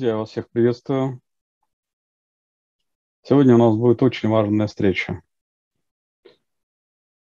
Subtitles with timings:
[0.00, 1.20] Друзья, вас всех приветствую.
[3.20, 5.20] Сегодня у нас будет очень важная встреча.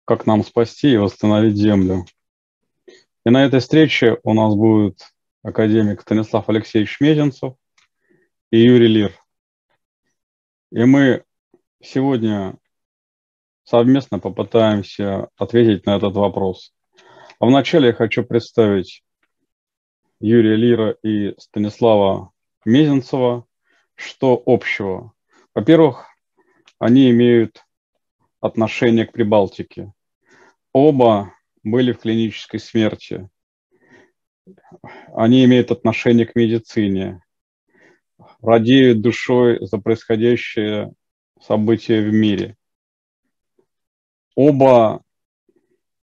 [0.04, 2.04] Как нам спасти и восстановить Землю.
[3.24, 5.00] И на этой встрече у нас будет
[5.42, 7.54] академик Станислав Алексеевич Мезенцев
[8.50, 9.18] и Юрий Лир.
[10.70, 11.24] И мы
[11.80, 12.58] сегодня
[13.64, 16.74] совместно попытаемся ответить на этот вопрос.
[17.38, 19.02] А вначале я хочу представить
[20.20, 22.32] Юрия Лира и Станислава
[22.66, 23.46] Мезенцева.
[23.94, 25.12] Что общего?
[25.54, 26.08] Во-первых,
[26.80, 27.64] они имеют
[28.40, 29.92] отношение к Прибалтике.
[30.72, 31.32] Оба
[31.62, 33.30] были в клинической смерти.
[35.14, 37.22] Они имеют отношение к медицине,
[38.42, 40.92] радеют душой за происходящее
[41.40, 42.56] события в мире.
[44.34, 45.04] Оба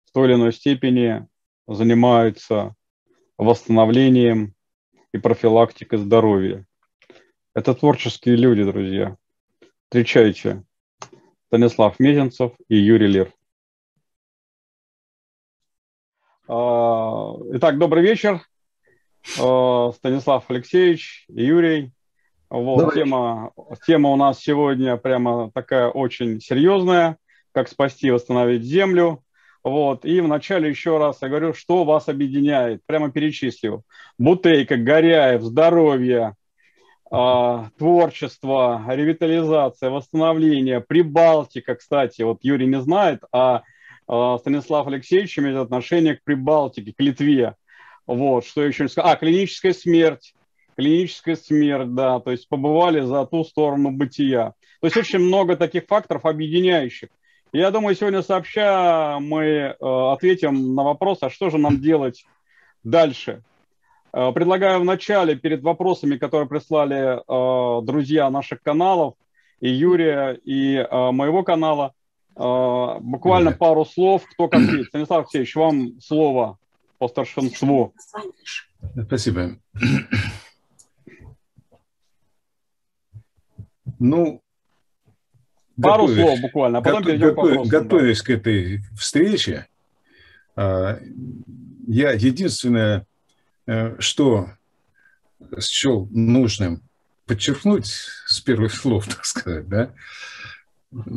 [0.05, 1.27] в той или иной степени
[1.67, 2.75] занимаются
[3.37, 4.53] восстановлением
[5.13, 6.65] и профилактикой здоровья.
[7.53, 9.17] Это творческие люди, друзья.
[9.83, 10.63] Встречайте
[11.47, 13.33] Станислав Мезенцев и Юрий Лер.
[16.47, 18.41] А, итак, добрый вечер.
[19.39, 21.91] А, Станислав Алексеевич и Юрий.
[22.49, 23.53] Вот, тема,
[23.85, 27.17] тема у нас сегодня прямо такая очень серьезная,
[27.53, 29.23] как спасти и восстановить землю.
[29.63, 30.05] Вот.
[30.05, 32.81] И вначале еще раз я говорю, что вас объединяет.
[32.85, 33.83] Прямо перечислил.
[34.17, 36.35] Бутейка, Горяев, здоровье,
[37.11, 43.61] э, творчество, ревитализация, восстановление, Прибалтика, кстати, вот Юрий не знает, а
[44.07, 47.55] э, Станислав Алексеевич имеет отношение к Прибалтике, к Литве.
[48.07, 49.11] Вот, что еще не сказал.
[49.11, 50.33] А, клиническая смерть.
[50.75, 54.53] Клиническая смерть, да, то есть побывали за ту сторону бытия.
[54.79, 57.09] То есть очень много таких факторов объединяющих.
[57.53, 62.25] Я думаю, сегодня сообща мы э, ответим на вопрос, а что же нам делать
[62.85, 63.43] дальше.
[64.13, 69.15] Э, предлагаю вначале перед вопросами, которые прислали э, друзья наших каналов,
[69.59, 71.93] и Юрия, и моего канала,
[72.33, 74.87] буквально пару слов, кто как видит.
[74.89, 76.57] Станислав Алексеевич, вам слово
[76.97, 77.93] по старшинству.
[79.05, 79.57] Спасибо.
[84.03, 84.41] Ну,
[85.81, 87.69] Пару готовясь, слов буквально, а потом перейдем готов, к вопросам.
[87.69, 88.25] Готовясь да.
[88.25, 89.67] к этой встрече,
[90.55, 90.99] а,
[91.87, 93.05] я единственное,
[93.67, 94.49] э, что
[95.59, 96.81] счел нужным
[97.25, 99.93] подчеркнуть с первых слов, так сказать, да,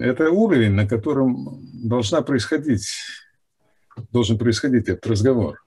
[0.01, 2.89] это уровень, на котором должна происходить,
[4.13, 5.65] должен происходить этот разговор.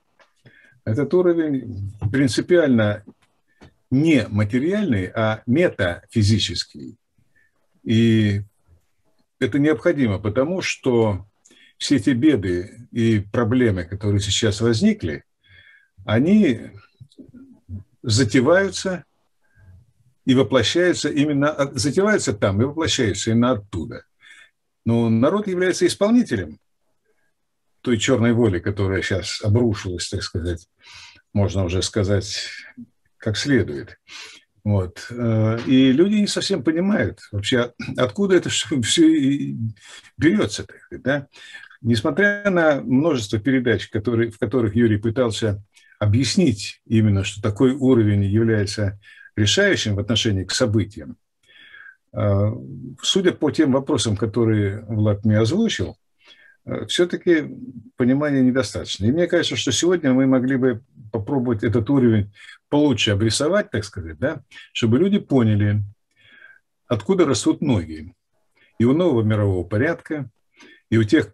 [0.85, 3.03] Этот уровень принципиально
[3.91, 6.95] не материальный, а метафизический.
[7.83, 8.43] И
[9.39, 11.25] это необходимо, потому что
[11.77, 15.23] все эти беды и проблемы, которые сейчас возникли,
[16.05, 16.71] они
[18.01, 19.03] затеваются
[20.25, 24.03] и воплощаются именно, затеваются там и воплощаются именно оттуда.
[24.85, 26.59] Но народ является исполнителем
[27.81, 30.67] той черной воли, которая сейчас обрушилась, так сказать,
[31.33, 32.49] можно уже сказать,
[33.17, 33.97] как следует.
[34.67, 35.07] Вот.
[35.11, 38.75] Э, и люди не совсем понимают вообще, откуда это все
[40.17, 40.65] берется.
[40.91, 41.27] Да?
[41.79, 45.63] Несмотря на множество передач, которые, в которых Юрий пытался
[45.99, 48.99] объяснить именно, что такой уровень является
[49.37, 51.15] решающим в отношении к событиям,
[52.11, 52.51] э,
[53.01, 55.95] судя по тем вопросам, которые Влад мне озвучил,
[56.87, 57.49] все-таки
[57.95, 59.05] понимания недостаточно.
[59.05, 62.33] И мне кажется, что сегодня мы могли бы попробовать этот уровень
[62.69, 65.81] получше обрисовать, так сказать, да, чтобы люди поняли,
[66.87, 68.13] откуда растут ноги.
[68.79, 70.29] И у нового мирового порядка,
[70.89, 71.33] и у тех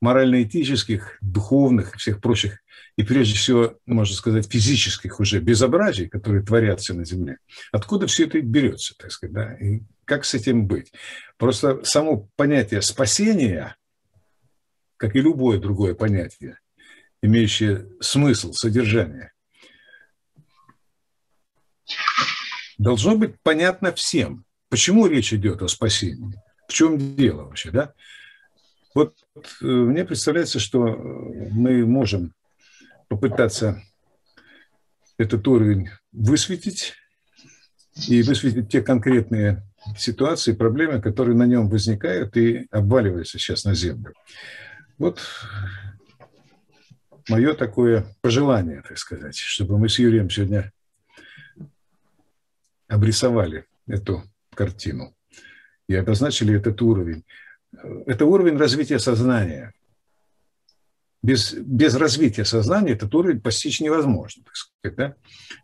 [0.00, 2.58] морально-этических, духовных, всех прочих,
[2.96, 7.38] и прежде всего, можно сказать, физических уже безобразий, которые творятся на Земле.
[7.70, 10.92] Откуда все это берется, так сказать, да, и как с этим быть?
[11.38, 13.76] Просто само понятие спасения–
[15.02, 16.60] как и любое другое понятие,
[17.22, 19.32] имеющее смысл, содержание,
[22.78, 27.94] должно быть понятно всем, почему речь идет о спасении, в чем дело вообще, да?
[28.94, 29.16] Вот
[29.60, 32.32] э, мне представляется, что мы можем
[33.08, 33.82] попытаться
[35.18, 36.94] этот уровень высветить
[38.06, 39.64] и высветить те конкретные
[39.98, 44.14] ситуации, проблемы, которые на нем возникают и обваливаются сейчас на землю.
[45.02, 45.20] Вот
[47.28, 50.72] мое такое пожелание, так сказать, чтобы мы с Юрием сегодня
[52.86, 54.22] обрисовали эту
[54.54, 55.12] картину
[55.88, 57.24] и обозначили этот уровень.
[58.06, 59.74] Это уровень развития сознания.
[61.20, 64.44] Без, без развития сознания этот уровень постичь невозможно.
[64.44, 65.16] Так сказать, да?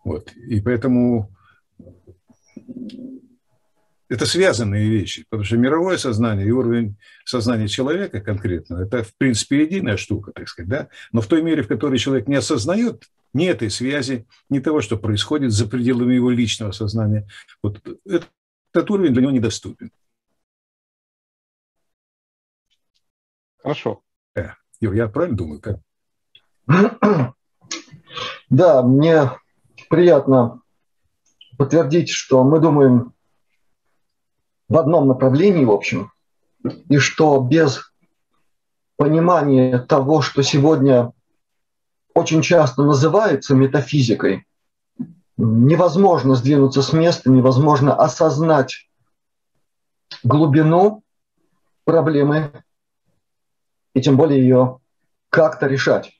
[0.04, 0.32] вот.
[0.32, 1.32] И поэтому
[4.08, 6.96] Это связанные вещи, потому что мировое сознание и уровень
[7.26, 10.88] сознания человека конкретно, это, в принципе, единая штука, так сказать, да?
[11.12, 14.96] Но в той мере, в которой человек не осознает ни этой связи, ни того, что
[14.96, 17.28] происходит за пределами его личного сознания,
[17.62, 19.90] вот этот уровень для него недоступен.
[23.58, 24.02] Хорошо.
[24.34, 25.60] Э, Юр, я правильно думаю?
[25.60, 25.80] Как?
[28.48, 29.32] Да, мне
[29.90, 30.62] приятно
[31.58, 33.12] подтвердить, что мы думаем
[34.68, 36.12] в одном направлении, в общем,
[36.88, 37.92] и что без
[38.96, 41.12] понимания того, что сегодня
[42.14, 44.46] очень часто называется метафизикой,
[45.36, 48.88] невозможно сдвинуться с места, невозможно осознать
[50.24, 51.02] глубину
[51.84, 52.52] проблемы
[53.94, 54.80] и тем более ее
[55.30, 56.12] как-то решать.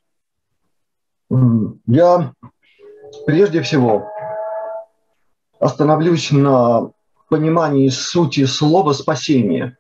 [1.87, 2.33] Я
[3.27, 4.09] прежде всего
[5.59, 6.93] остановлюсь на
[7.29, 9.77] понимании сути слова «спасение».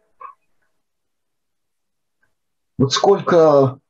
[2.79, 3.81] Вот сколько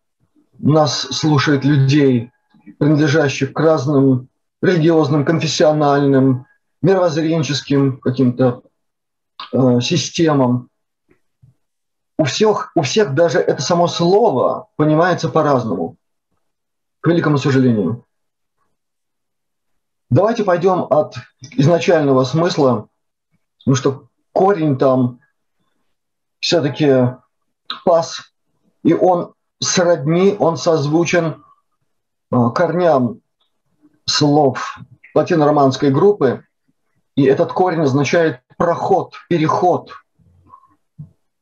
[0.58, 2.32] нас слушает людей,
[2.78, 4.28] принадлежащих к разным
[4.62, 6.46] религиозным, конфессиональным,
[6.82, 8.62] мировоззренческим каким-то
[9.52, 10.68] э, системам.
[12.18, 15.96] У всех, у всех даже это само слово понимается по-разному,
[17.00, 18.04] к великому сожалению.
[20.10, 22.88] Давайте пойдем от изначального смысла
[23.58, 25.20] Потому что корень там
[26.40, 27.16] все-таки
[27.84, 28.32] пас,
[28.82, 31.44] и он сродни, он созвучен
[32.30, 33.20] э, корням
[34.06, 34.78] слов
[35.14, 36.44] латино-романской группы,
[37.16, 39.92] и этот корень означает проход, переход,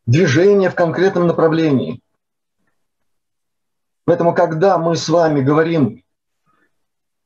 [0.07, 2.01] движение в конкретном направлении.
[4.05, 6.03] Поэтому, когда мы с вами говорим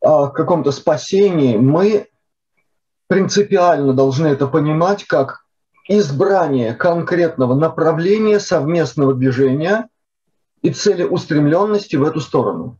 [0.00, 2.09] о каком-то спасении, мы
[3.10, 5.44] принципиально должны это понимать как
[5.88, 9.88] избрание конкретного направления совместного движения
[10.62, 12.78] и целеустремленности в эту сторону.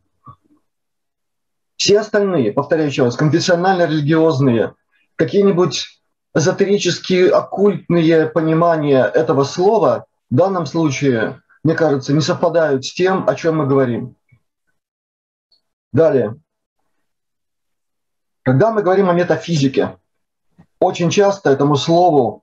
[1.75, 4.75] Все остальные, повторяю еще раз, конфессионально-религиозные,
[5.17, 6.00] какие-нибудь
[6.32, 13.35] эзотерические, оккультные понимания этого слова в данном случае, мне кажется, не совпадают с тем, о
[13.35, 14.15] чем мы говорим.
[15.93, 16.37] Далее.
[18.44, 19.97] Когда мы говорим о метафизике,
[20.81, 22.43] очень часто этому слову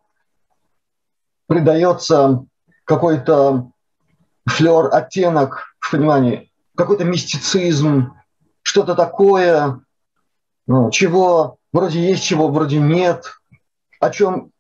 [1.48, 2.46] придается
[2.86, 3.72] какой-то
[4.46, 8.14] флер, оттенок в понимании, какой-то мистицизм,
[8.62, 9.82] что-то такое,
[10.68, 13.26] ну, чего вроде есть, чего вроде нет,
[14.00, 14.52] о чем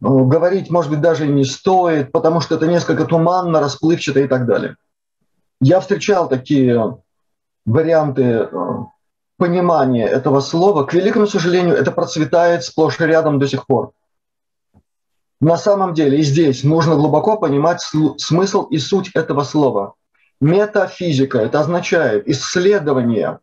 [0.00, 4.28] ну, говорить, может быть, даже и не стоит, потому что это несколько туманно, расплывчато и
[4.28, 4.76] так далее.
[5.60, 6.98] Я встречал такие
[7.64, 8.48] варианты э,
[9.42, 13.90] понимание этого слова, к великому сожалению, это процветает сплошь и рядом до сих пор.
[15.40, 17.80] На самом деле и здесь нужно глубоко понимать
[18.18, 19.94] смысл и суть этого слова.
[20.40, 23.40] Метафизика– это означает исследование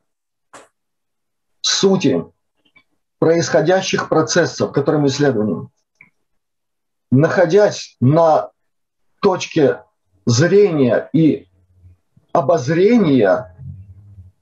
[1.59, 2.23] сути
[3.19, 5.69] происходящих процессов, которые мы исследуем.
[7.11, 8.51] Находясь на
[9.21, 9.81] точке
[10.25, 11.49] зрения и
[12.31, 13.57] обозрения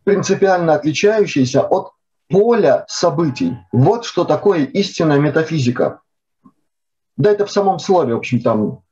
[0.08, 1.92] принципиально отличающийся от
[2.30, 3.58] поля событий.
[3.74, 6.00] Вот что такое истинная метафизика.
[7.18, 8.84] Да, это в самом слове, в общем, там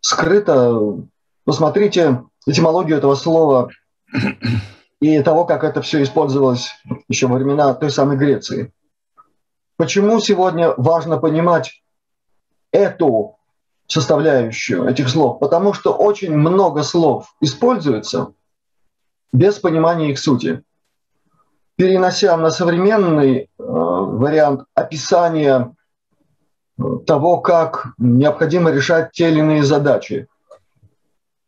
[0.00, 0.96] скрыто.
[1.44, 3.70] Посмотрите этимологию этого слова
[5.00, 6.70] и того, как это все использовалось
[7.08, 8.72] еще во времена той самой Греции.
[9.76, 11.82] Почему сегодня важно понимать
[12.70, 13.38] эту
[13.88, 15.40] составляющую этих слов?
[15.40, 18.34] Потому что очень много слов используется–
[19.32, 20.62] без понимания их сути.
[21.76, 25.74] Перенося на современный э, вариант описания
[26.78, 30.26] э, того, как необходимо решать те или иные задачи.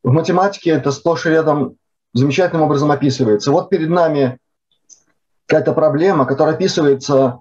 [0.03, 1.77] В математике это сплошь и рядом
[2.15, 3.53] замечательным образом описывается.
[3.53, 4.39] Вот перед нами
[5.47, 7.41] какая-то проблема, которая описывается,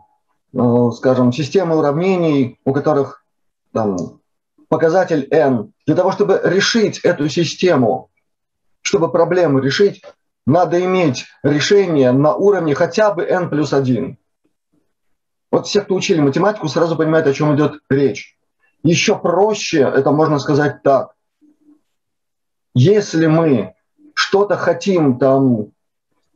[0.54, 3.24] э, скажем, системой уравнений, у которых
[3.72, 4.20] там,
[4.68, 5.72] показатель n.
[5.86, 8.10] Для того, чтобы решить эту систему,
[8.82, 10.04] чтобы проблему решить,
[10.46, 14.18] надо иметь решение на уровне хотя бы n плюс 1.
[15.52, 18.38] Вот все, кто учили математику, сразу понимают, о чем идет речь.
[18.84, 21.14] Еще проще, это можно сказать так.
[22.74, 23.76] Если мы
[24.14, 25.72] что-то хотим там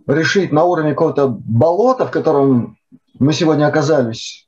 [0.06, 2.78] решить на уровне какого-то болота, в котором
[3.18, 4.48] мы сегодня оказались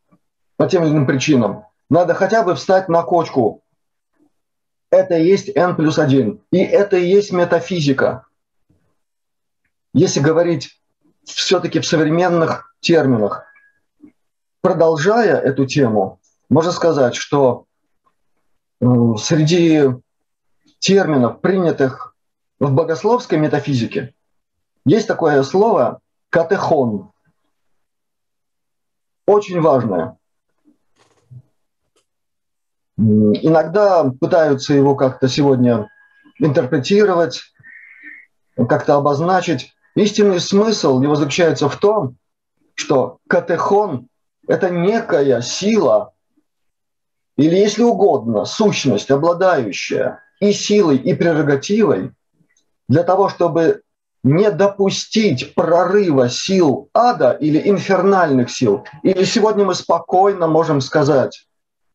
[0.58, 3.64] по тем или иным причинам, надо хотя бы встать на кочку.
[4.92, 6.42] Это и есть n плюс 1.
[6.52, 8.27] И это и есть метафизика
[9.98, 10.80] если говорить
[11.26, 13.46] все-таки в современных терминах,
[14.62, 17.66] продолжая эту тему, можно сказать, что
[18.80, 18.86] э,
[19.18, 19.86] среди
[20.78, 22.16] терминов, принятых
[22.60, 24.14] в богословской метафизике,
[24.86, 26.00] есть такое слово
[26.30, 27.12] катехон.
[29.26, 30.16] Очень важное.
[32.98, 35.90] Иногда пытаются его как-то сегодня
[36.38, 37.42] интерпретировать,
[38.56, 39.74] как-то обозначить.
[39.98, 42.18] Истинный смысл его заключается в том,
[42.76, 44.10] что катехон–
[44.48, 46.14] это некая сила,
[47.36, 52.12] или, если угодно, сущность, обладающая и силой, и прерогативой
[52.88, 53.82] для того, чтобы
[54.24, 58.86] не допустить прорыва сил ада или инфернальных сил.
[59.02, 61.48] Или сегодня мы спокойно можем сказать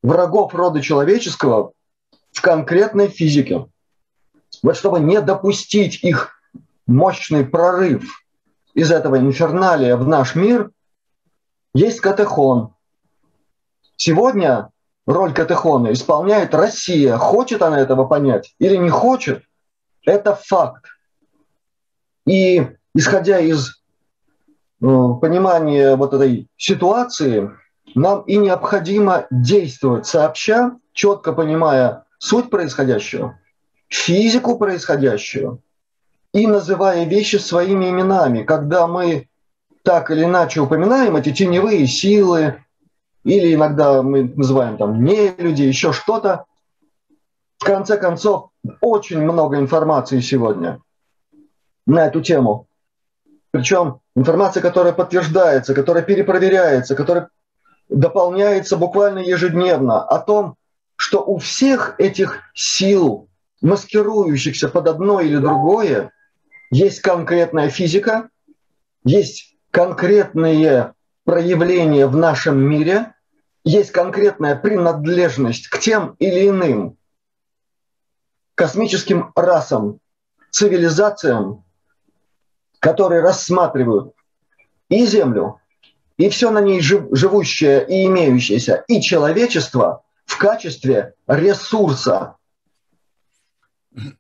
[0.02, 1.70] врагов рода человеческого
[2.32, 3.66] в конкретной физике.
[4.60, 6.41] Вот чтобы не допустить их
[6.86, 8.24] мощный прорыв
[8.74, 10.70] из этого инферналия в наш мир,
[11.74, 12.74] есть катехон.
[13.96, 14.70] Сегодня
[15.06, 17.16] роль катехона исполняет Россия.
[17.16, 19.44] Хочет она этого понять или не хочет,
[20.04, 20.86] это факт.
[22.26, 23.74] И исходя из э,
[24.80, 27.50] понимания вот этой ситуации,
[27.94, 33.38] нам и необходимо действовать сообща, четко понимая суть происходящего,
[33.88, 35.58] физику происходящего
[36.32, 38.42] и называя вещи своими именами.
[38.42, 39.28] Когда мы
[39.82, 42.64] так или иначе упоминаем эти теневые силы,
[43.24, 46.46] или иногда мы называем там не люди, еще что-то,
[47.58, 50.80] в конце концов, очень много информации сегодня
[51.86, 52.66] на эту тему.
[53.50, 57.28] Причем информация, которая подтверждается, которая перепроверяется, которая
[57.88, 60.56] дополняется буквально ежедневно о том,
[60.96, 63.28] что у всех этих сил,
[63.60, 66.10] маскирующихся под одно или другое,
[66.72, 68.30] есть конкретная физика,
[69.04, 73.14] есть конкретные проявления в нашем мире,
[73.62, 76.96] есть конкретная принадлежность к тем или иным
[78.54, 79.98] космическим расам,
[80.50, 81.62] цивилизациям,
[82.78, 84.14] которые рассматривают
[84.88, 85.60] и Землю,
[86.16, 92.36] и все на ней живущее и имеющееся, и человечество в качестве ресурса.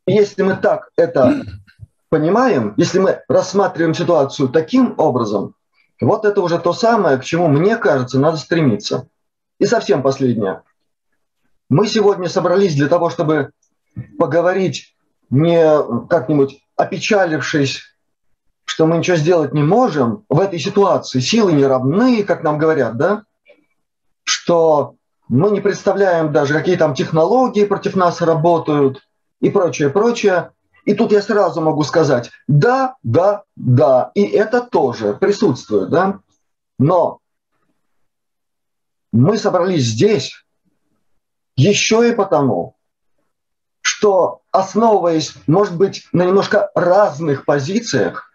[0.06, 1.44] Если мы так это
[2.12, 5.54] понимаем, если мы рассматриваем ситуацию таким образом,
[5.98, 9.08] вот это уже то самое, к чему, мне кажется, надо стремиться.
[9.58, 10.62] И совсем последнее.
[11.70, 13.52] Мы сегодня собрались для того, чтобы
[14.18, 14.94] поговорить
[15.30, 17.80] не как-нибудь опечалившись
[18.64, 22.96] что мы ничего сделать не можем в этой ситуации, силы не равны, как нам говорят,
[22.96, 23.24] да,
[24.24, 24.94] что
[25.28, 29.02] мы не представляем даже, какие там технологии против нас работают
[29.40, 30.52] и прочее, прочее.
[30.84, 36.20] И тут я сразу могу сказать, да, да, да, и это тоже присутствует, да,
[36.78, 37.20] но
[39.12, 40.44] мы собрались здесь
[41.56, 42.76] еще и потому,
[43.82, 48.30] что основываясь, может быть, на немножко разных позициях,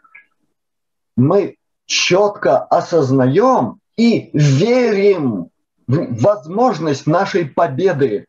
[1.16, 5.50] мы четко осознаем и верим
[5.88, 8.27] в возможность нашей победы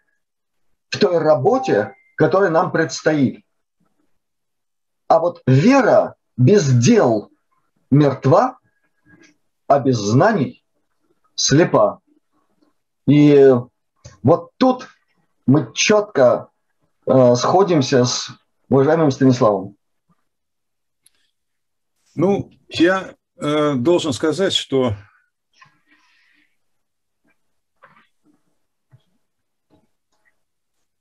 [0.89, 3.45] в той работе, которая нам предстоит.
[5.09, 7.31] А вот вера без дел
[7.91, 8.59] мертва,
[9.67, 10.65] а без знаний
[11.35, 12.01] слепа.
[13.07, 13.55] И
[14.23, 14.87] вот тут
[15.47, 16.51] мы четко
[17.07, 18.29] э, сходимся с
[18.69, 19.77] уважаемым Станиславом.
[22.15, 24.95] Ну, я э, должен сказать, что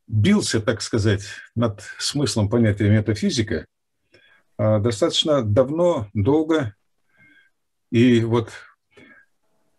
[0.07, 1.23] бился, так сказать,
[1.55, 3.67] над смыслом понятия метафизика
[4.57, 6.75] достаточно давно, долго.
[7.91, 8.51] И вот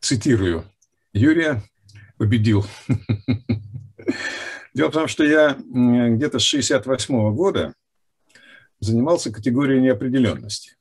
[0.00, 0.64] цитирую,
[1.12, 1.62] Юрия
[2.16, 2.64] победил.
[4.74, 7.74] Дело в том, что я где-то с 68 года
[8.80, 10.76] занимался категорией неопределенности.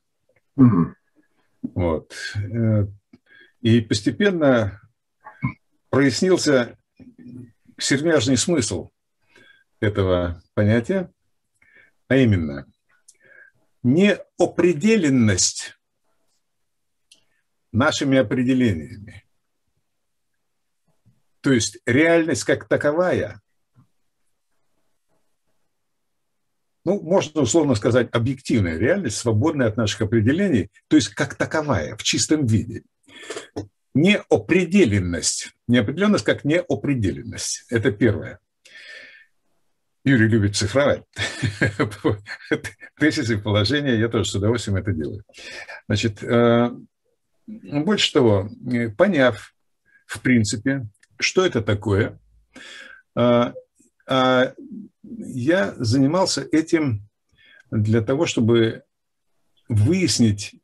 [0.56, 2.14] Вот.
[2.36, 2.88] Э,
[3.62, 4.80] и постепенно
[5.90, 6.78] прояснился
[7.78, 8.90] сермяжный смысл
[9.80, 11.12] этого понятия,
[12.08, 12.66] а именно
[13.84, 15.78] неопределенность
[17.72, 19.24] нашими определениями.
[21.42, 23.42] То есть реальность как таковая
[26.88, 32.04] ну, можно условно сказать, объективная реальность, свободная от наших определений, то есть как таковая, в
[32.04, 32.84] чистом виде.
[33.94, 35.54] Неопределенность.
[35.68, 37.66] Неопределенность как неопределенность.
[37.70, 38.40] Это первое.
[40.08, 41.04] Юрий любит цифровать.
[42.98, 45.24] Тезисы, положения, я тоже с удовольствием это делаю.
[45.88, 46.72] Значит, э,
[47.46, 48.50] больше того,
[48.98, 49.54] поняв,
[50.06, 50.88] в принципе,
[51.20, 52.20] что это такое.
[53.16, 53.54] А,
[54.08, 54.54] а
[55.04, 57.06] я занимался этим
[57.70, 58.84] для того, чтобы
[59.68, 60.56] выяснить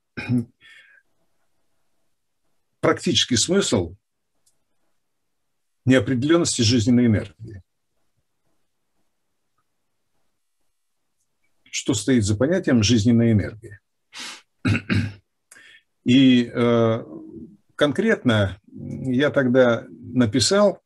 [2.80, 3.98] практический смысл
[5.84, 7.62] неопределенности жизненной энергии.
[11.76, 13.80] Что стоит за понятием жизненной энергии?
[16.06, 17.04] И э,
[17.74, 20.84] конкретно я тогда написал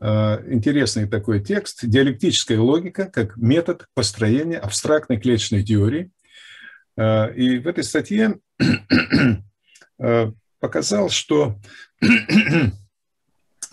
[0.00, 0.06] э,
[0.50, 6.10] интересный такой текст «Диалектическая логика как метод построения абстрактной клеточной теории».
[6.96, 8.40] Э, и в этой статье
[9.98, 11.60] э, показал, что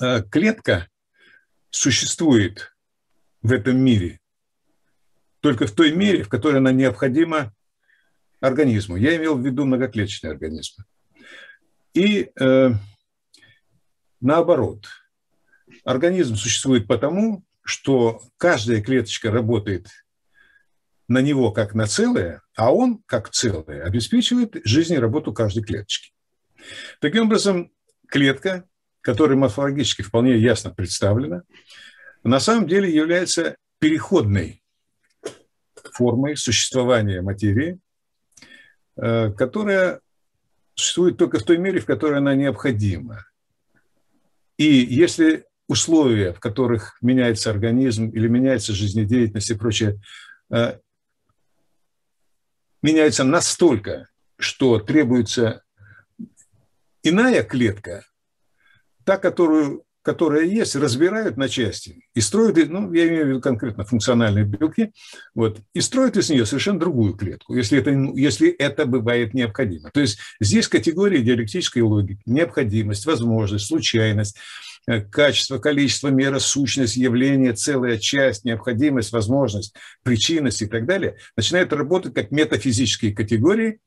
[0.01, 0.89] э, клетка
[1.69, 2.75] существует
[3.41, 4.19] в этом мире
[5.43, 7.53] только в той мере, в которой она необходима
[8.39, 8.95] организму.
[8.95, 10.85] Я имел в виду многоклеточные организмы.
[11.93, 12.69] И э,
[14.21, 14.87] наоборот,
[15.83, 19.89] организм существует потому, что каждая клеточка работает
[21.09, 26.13] на него как на целое, а он как целое обеспечивает жизнь и работу каждой клеточки.
[27.01, 27.69] Таким образом,
[28.07, 28.63] клетка,
[29.01, 31.43] которая морфологически вполне ясно представлена,
[32.23, 34.62] на самом деле является переходной
[35.91, 37.79] формой существования материи,
[38.95, 39.99] э, которая
[40.75, 43.25] существует только в той мере, в которой она необходима.
[44.57, 49.99] И если условия, в которых меняется организм или меняется жизнедеятельность и прочее,
[50.51, 50.79] э,
[52.81, 55.63] меняются настолько, что требуется
[57.01, 58.05] иная клетка,
[59.03, 63.85] та, которую которая есть, разбирают на части и строят, ну, я имею в виду конкретно
[63.85, 64.91] функциональные белки,
[65.33, 69.89] вот, и строят из нее совершенно другую клетку, если это, если это бывает необходимо.
[69.91, 74.37] То есть здесь категории диалектической логики, необходимость, возможность, случайность,
[74.87, 81.71] э, качество, количество, мера, сущность, явление, целая часть, необходимость, возможность, причинность и так далее, начинают
[81.71, 83.79] работать как метафизические категории,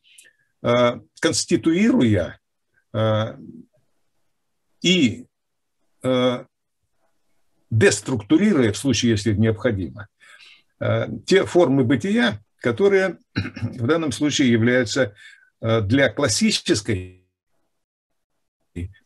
[0.63, 2.39] э, конституируя
[2.95, 3.37] э,
[4.81, 5.27] и
[7.71, 10.09] деструктурируя, в случае, если необходимо,
[10.81, 15.15] э, те формы бытия, которые в данном случае являются
[15.61, 17.23] э, для классической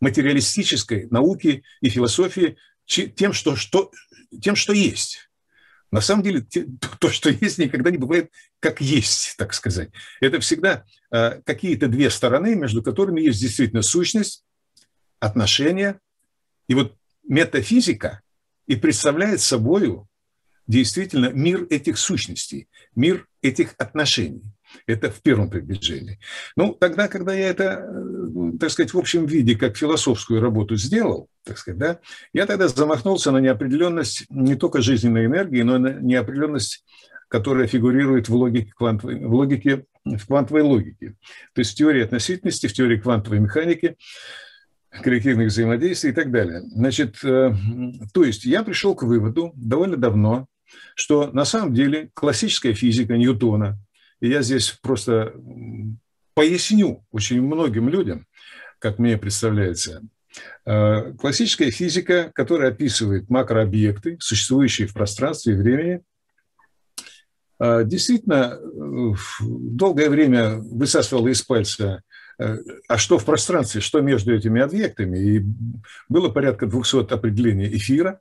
[0.01, 3.93] материалистической науки и философии тем, что, что,
[4.43, 5.31] тем, что есть.
[5.93, 6.45] На самом деле,
[6.99, 9.91] то, что есть, никогда не бывает как есть, так сказать.
[10.21, 14.45] Это всегда какие-то две стороны, между которыми есть действительно сущность,
[15.21, 16.01] отношения,
[16.70, 18.20] и вот метафизика
[18.68, 19.92] и представляет собой
[20.68, 24.44] действительно мир этих сущностей, мир этих отношений.
[24.87, 26.20] Это в первом приближении.
[26.54, 31.26] Ну, тогда, когда я это, э, так сказать, в общем виде, как философскую работу сделал,
[31.42, 31.98] так сказать, да,
[32.33, 36.85] я тогда замахнулся на неопределенность не только жизненной энергии, но и на неопределенность,
[37.26, 41.16] которая фигурирует в логике, квантовой, в логике, в квантовой логике.
[41.52, 43.96] То есть в теории относительности, в теории квантовой механики–
[44.90, 46.62] коллективных взаимодействий и так далее.
[46.62, 47.53] Значит, э,
[48.12, 50.46] то есть я пришел к выводу довольно давно,
[50.94, 53.79] что на самом деле классическая физика Ньютона,
[54.20, 55.35] и я здесь просто
[56.35, 58.26] поясню очень многим людям,
[58.79, 60.03] как мне представляется,
[60.66, 66.00] э, классическая физика, которая описывает макрообъекты, существующие в пространстве и времени,
[67.61, 68.59] э, действительно
[69.40, 72.03] долгое время высасывала из пальца
[72.88, 75.18] а что в пространстве, что между этими объектами.
[75.18, 75.44] И
[76.09, 78.20] было порядка 200 определений эфира,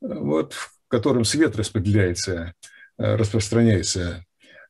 [0.00, 2.54] вот, в котором свет распределяется,
[2.98, 4.24] э, распространяется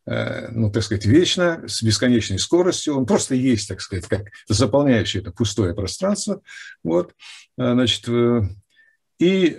[0.06, 2.96] э, ну, так сказать, вечно, с бесконечной скоростью.
[2.96, 6.40] Он просто есть, так сказать, как заполняющий это пустое пространство.
[6.84, 7.12] Вот,
[7.58, 8.08] э, значит,
[9.18, 9.58] и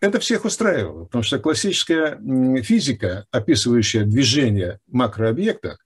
[0.00, 2.18] это всех устраивало, потому что классическая
[2.62, 5.76] физика, описывающая движение макрообъекта, а,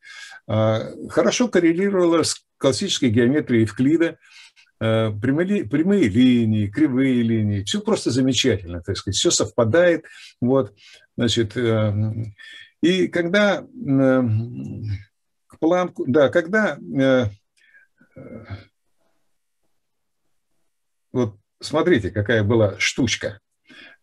[0.50, 4.18] хорошо коррелировала с классической геометрией Евклида,
[4.80, 10.06] а, прямые, прямые линии, кривые линии, все просто замечательно, так сказать, все совпадает,
[10.40, 10.74] вот,
[11.16, 11.92] значит, э,
[12.82, 14.22] и когда э,
[15.46, 17.26] к Планку, да, когда э,
[21.12, 23.40] вот смотрите, какая была штучка.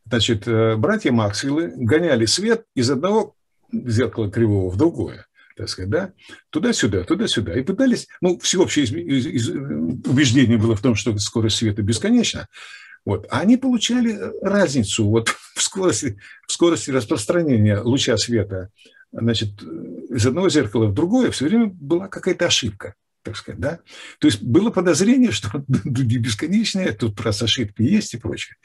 [0.05, 3.35] Значит, братья Максвеллы гоняли свет из одного
[3.71, 5.27] зеркала кривого в другое
[5.57, 6.13] так сказать, да,
[6.51, 7.57] туда-сюда, туда-сюда.
[7.57, 12.47] И пытались, ну, всеобщее из, из, из, убеждение было в том, что скорость света бесконечна,
[13.05, 13.25] вот.
[13.29, 18.69] А они получали разницу вот в скорости, в скорости распространения луча света
[19.11, 22.95] значит, из одного зеркала в другое все время была какая-то ошибка.
[23.23, 23.79] так сказать, да?
[24.19, 28.57] То есть было подозрение, что дуги бесконечные, тут раз ошибки есть и прочее.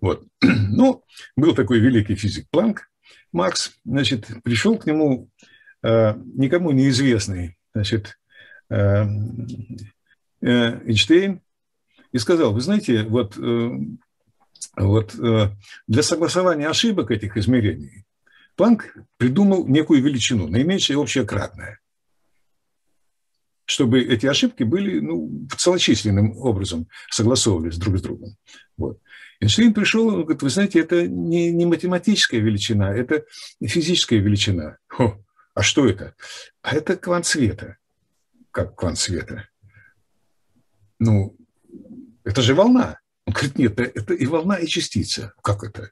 [0.00, 0.24] Вот.
[0.70, 1.02] Ну,
[1.34, 2.88] был такой великий физик Планк,
[3.32, 5.28] Макс, значит, пришел к нему
[5.82, 8.18] никому неизвестный, значит,
[8.70, 9.06] э,
[10.40, 11.40] э, Эйнштейн
[12.12, 13.70] и сказал, вы знаете, вот, э,
[14.76, 15.50] вот э,
[15.86, 18.04] для согласования ошибок этих измерений
[18.56, 21.78] Планк придумал некую величину, наименьшее общее кратное,
[23.66, 28.36] чтобы эти ошибки были ну, целочисленным образом согласовывались друг с другом.
[28.76, 28.98] Вот.
[29.40, 33.24] Эйнштейн пришел, он говорит, вы знаете, это не, не математическая величина, это
[33.62, 34.78] физическая величина.
[34.98, 35.16] О,
[35.58, 36.14] а что это?
[36.62, 37.78] А это квант света.
[38.52, 39.48] Как квант света?
[41.00, 41.36] Ну,
[42.22, 43.00] это же волна.
[43.26, 45.32] Он говорит, нет, это и волна, и частица.
[45.42, 45.90] Как это?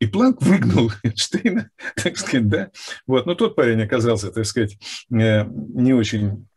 [0.00, 2.70] И Планк выгнал Эйнштейна, так сказать, да.
[3.06, 3.24] Вот.
[3.24, 4.76] Но тот парень оказался, так сказать,
[5.12, 6.47] э, не очень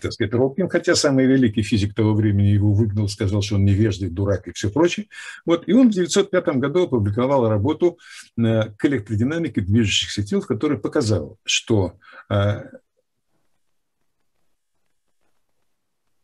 [0.00, 4.10] так сказать, робким, хотя самый великий физик того времени его выгнал, сказал, что он невеждый,
[4.10, 5.06] дурак и все прочее.
[5.44, 7.98] Вот, и он в 1905 году опубликовал работу
[8.36, 11.98] э, к электродинамике движущихся тел, в которой показал, что
[12.30, 12.62] э,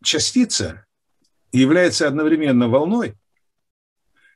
[0.03, 0.87] частица
[1.53, 3.15] является одновременно волной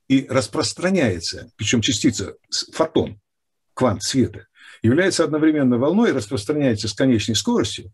[0.08, 2.34] и распространяется, причем частица,
[2.72, 3.20] фотон,
[3.74, 4.46] квант света,
[4.82, 7.92] является одновременно волной и распространяется с конечной скоростью.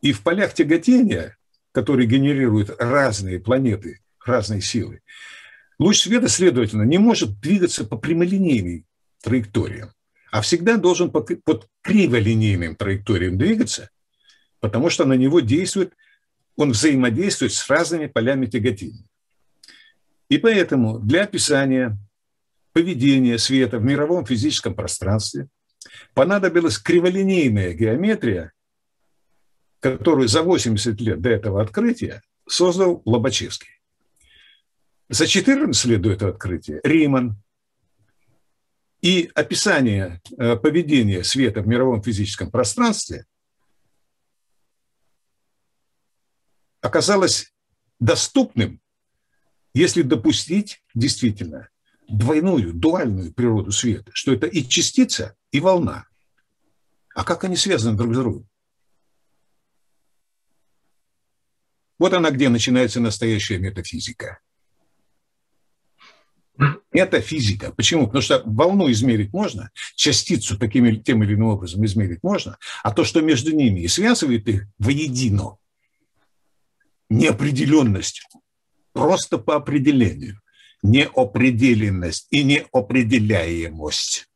[0.00, 1.36] И в полях тяготения,
[1.72, 5.00] которые генерируют разные планеты, разные силы,
[5.78, 8.86] луч света, следовательно, не может двигаться по прямолинейной
[9.22, 9.92] траекториям,
[10.30, 13.90] а всегда должен под криволинейным траекториям двигаться,
[14.60, 15.94] потому что на него действует
[16.60, 19.04] он взаимодействует с разными полями тяготения.
[20.28, 21.96] И поэтому для описания
[22.72, 25.48] поведения света в мировом физическом пространстве
[26.14, 28.52] понадобилась криволинейная геометрия,
[29.80, 33.80] которую за 80 лет до этого открытия создал Лобачевский.
[35.08, 37.36] За 14 лет до этого открытия Риман
[39.00, 43.24] и описание э, поведения света в мировом физическом пространстве
[46.80, 47.52] оказалось
[47.98, 48.80] доступным,
[49.74, 51.68] если допустить действительно
[52.08, 56.06] двойную, дуальную природу света, что это и частица, и волна.
[57.14, 58.49] А как они связаны друг с другом?
[62.00, 64.40] Вот она, где начинается настоящая метафизика.
[66.92, 67.72] Это физика.
[67.72, 68.06] Почему?
[68.06, 73.04] Потому что волну измерить можно, частицу таким, тем или иным образом измерить можно, а то,
[73.04, 75.58] что между ними и связывает их воедино,
[77.10, 78.26] неопределенность,
[78.94, 80.40] просто по определению,
[80.82, 84.26] неопределенность и неопределяемость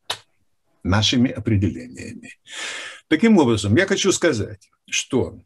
[0.83, 2.37] нашими определениями.
[3.07, 5.39] Таким образом, я хочу сказать, что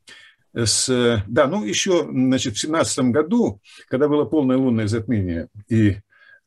[0.53, 5.97] с, да, ну еще, значит, в семнадцатом году, когда было полное лунное затмение, и,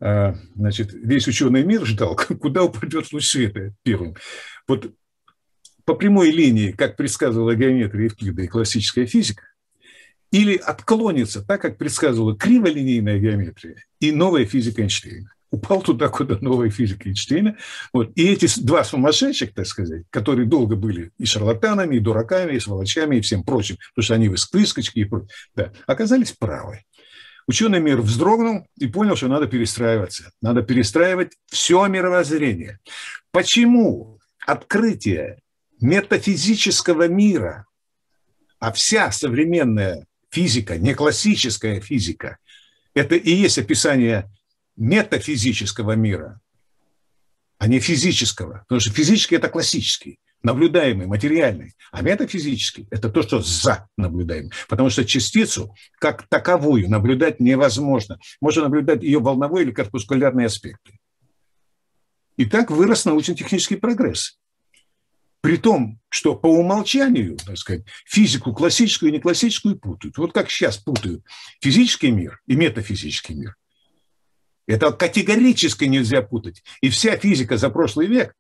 [0.00, 4.16] а, значит, весь ученый мир ждал, куда упадет луч света первым.
[4.66, 4.92] Вот
[5.84, 9.44] по прямой линии, как предсказывала геометрия Евклида и классическая физика,
[10.30, 15.30] или отклонится, так как предсказывала криволинейная геометрия и новая физика Эйнштейна.
[15.52, 17.56] Упал туда, куда новая физика Эйнштейна.
[17.92, 18.10] Вот.
[18.16, 23.16] И эти два сумасшедших, так сказать, которые долго были и шарлатанами, и дураками, и сволочами,
[23.16, 26.82] и всем прочим, потому что они выскочки и прочее, да, оказались правы.
[27.46, 30.32] Ученый мир вздрогнул и понял, что надо перестраиваться.
[30.40, 32.78] Надо перестраивать все мировоззрение.
[33.30, 35.38] Почему открытие
[35.82, 37.66] метафизического мира,
[38.58, 42.38] а вся современная физика, не классическая физика.
[42.94, 44.30] Это и есть описание
[44.76, 46.40] метафизического мира,
[47.58, 48.64] а не физического.
[48.68, 51.74] Потому что физический– это классический, наблюдаемый, материальный.
[51.92, 54.50] А метафизический– это то, что за наблюдаемым.
[54.68, 58.18] Потому что частицу как таковую наблюдать невозможно.
[58.40, 60.98] Можно наблюдать ее волновой или корпускулярные аспекты.
[62.36, 64.38] И так вырос научно-технический прогресс.
[65.42, 70.16] При том, что по умолчанию, так сказать, физику классическую и неклассическую путают.
[70.16, 71.24] Вот как сейчас путают
[71.60, 73.56] физический мир и метафизический мир.
[74.72, 76.64] Это категорически нельзя путать.
[76.80, 78.34] И вся физика за прошлый век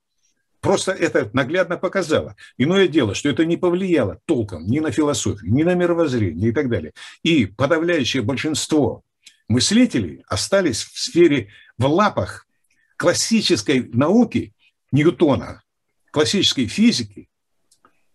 [0.62, 2.36] просто это наглядно показала.
[2.56, 6.70] Иное дело, что это не повлияло толком ни на философию, ни на мировоззрение и так
[6.70, 6.94] далее.
[7.22, 9.02] И подавляющее большинство
[9.46, 12.46] мыслителей остались в сфере, в лапах
[12.96, 14.54] классической науки
[14.90, 15.62] Ньютона,
[16.12, 17.28] классической физики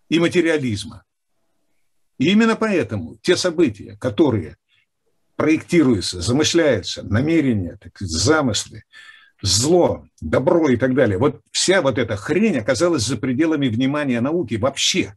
[0.09, 1.03] и материализма.
[2.17, 4.57] И именно поэтому те события, которые
[5.37, 8.83] проектируются, замышляются, намерения, так сказать, замыслы,
[9.41, 14.55] зло, добро и так далее, вот вся вот эта хрень оказалась за пределами внимания науки
[14.55, 15.15] вообще.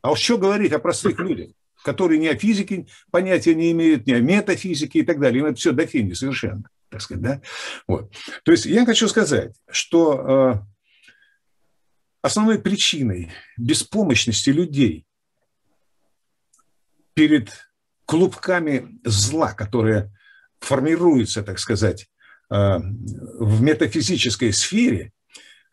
[0.00, 1.50] А уж что говорить о простых людях,
[1.84, 5.40] которые ни о физике понятия не имеют, ни о метафизике и так далее.
[5.40, 7.42] Им это все до фини совершенно, так сказать, да?
[7.86, 8.10] Вот.
[8.44, 10.66] То есть я хочу сказать, что э,
[12.22, 15.04] основной причиной беспомощности людей
[17.18, 17.50] перед
[18.06, 20.12] клубками зла, которые
[20.60, 22.06] формируются, так сказать,
[22.48, 25.10] э, в метафизической сфере,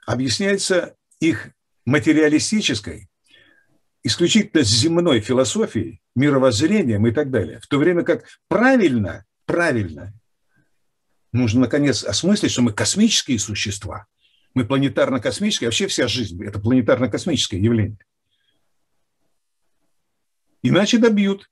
[0.07, 1.49] объясняется их
[1.85, 3.09] материалистической,
[4.03, 7.59] исключительно земной философией, мировоззрением и так далее.
[7.61, 10.13] В то время как правильно, правильно,
[11.31, 14.07] нужно наконец осмыслить, что мы космические существа.
[14.55, 17.99] Мы планетарно-космические, вообще вся жизнь– это планетарно-космическое явление.
[20.69, 21.49] Иначе добьют.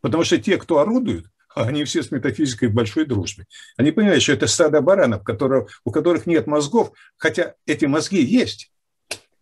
[0.00, 3.46] Потому что те, кто орудуют, они все с метафизикой в большой дружбе.
[3.76, 8.72] Они понимают, что это стадо баранов, которые, у которых нет мозгов, хотя эти мозги есть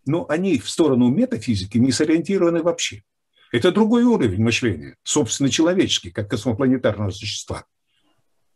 [0.05, 3.03] но они в сторону метафизики не сориентированы вообще.
[3.51, 7.65] Это другой уровень мышления, собственно, человеческий, как космопланетарного существа,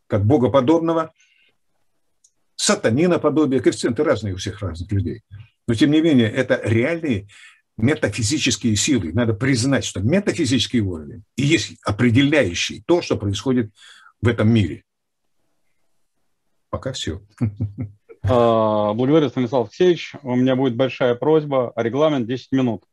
[0.08, 1.14] как богоподобного,
[2.56, 5.24] сатанина подобия, коэффициенты разные у всех разных людей.
[5.68, 7.28] Но, тем не менее, это реальные
[7.78, 9.12] метафизические силы.
[9.14, 13.72] Надо признать, что метафизический уровень и есть определяющий то, что происходит
[14.22, 14.84] в этом мире.
[16.70, 17.22] Пока все.
[18.28, 20.16] А, благодарю, Станислав Алексеевич.
[20.24, 21.72] У меня будет большая просьба.
[21.76, 22.84] Регламент 10 минут.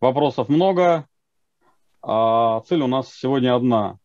[0.00, 1.06] Вопросов много,
[2.02, 3.98] а цель у нас сегодня одна.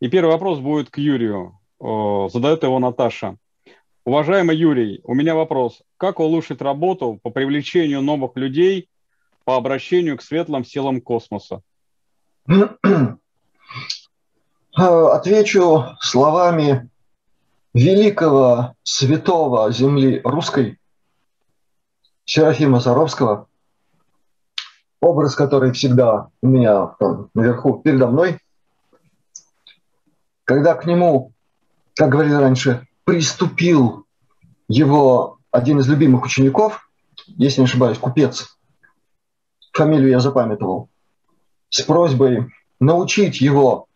[0.00, 1.60] И первый вопрос будет к Юрию.
[1.78, 3.36] Задает его Наташа.
[4.04, 5.82] Уважаемый Юрий, у меня вопрос.
[5.98, 8.88] Как улучшить работу по привлечению новых людей
[9.44, 11.62] по обращению к светлым силам космоса?
[14.74, 16.90] Отвечу словами
[17.72, 20.78] великого святого земли русской
[22.24, 23.48] Серафима Саровского,
[25.00, 28.38] образ, который всегда у меня там наверху передо мной,
[30.44, 31.32] когда к нему,
[31.94, 34.06] как говорили раньше, приступил
[34.68, 36.88] его один из любимых учеников,
[37.26, 38.58] если не ошибаюсь, купец,
[39.74, 40.88] фамилию я запамятовал,
[41.68, 43.88] с просьбой научить его,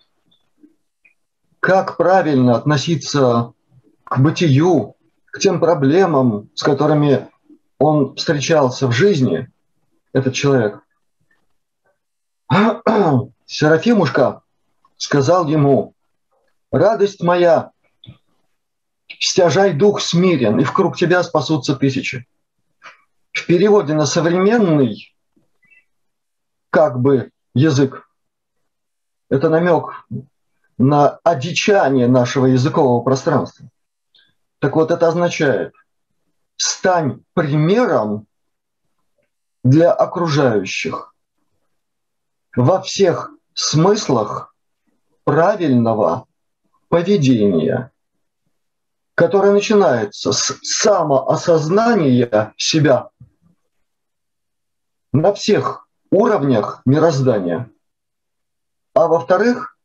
[1.60, 3.52] как правильно относиться
[4.04, 7.28] к бытию, к тем проблемам, с которыми
[7.78, 9.48] он встречался в жизни,
[10.12, 10.80] этот человек.
[13.46, 14.42] Серафимушка
[14.96, 15.94] сказал ему,
[16.72, 17.70] радость моя,
[19.06, 22.26] стяжай дух смирен, и в тебя спасутся тысячи.
[23.32, 25.14] В переводе на современный
[26.70, 28.08] как бы язык
[29.30, 30.06] это намек
[30.78, 33.68] на одичание нашего языкового пространства.
[34.58, 35.74] Так вот, это означает,
[36.56, 38.26] стань примером
[39.62, 41.14] для окружающих
[42.56, 44.54] во всех смыслах
[45.24, 46.26] правильного
[46.88, 47.92] поведения,
[49.14, 53.10] которое начинается с самоосознания себя
[55.12, 57.70] на всех уровнях мироздания,
[58.94, 59.76] а во-вторых,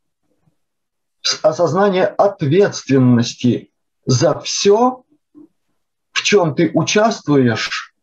[1.21, 3.71] с осознания ответственности
[4.05, 5.03] за все,
[6.11, 7.93] в чем ты участвуешь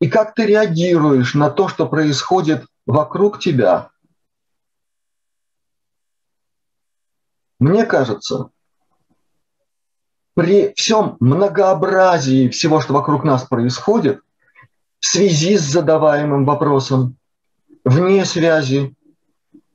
[0.00, 3.90] и как ты реагируешь на то, что происходит вокруг тебя.
[7.58, 8.50] Мне кажется,
[10.34, 14.22] при всем многообразии всего, что вокруг нас происходит,
[15.00, 17.18] в связи с задаваемым вопросом,
[17.84, 18.94] вне связи,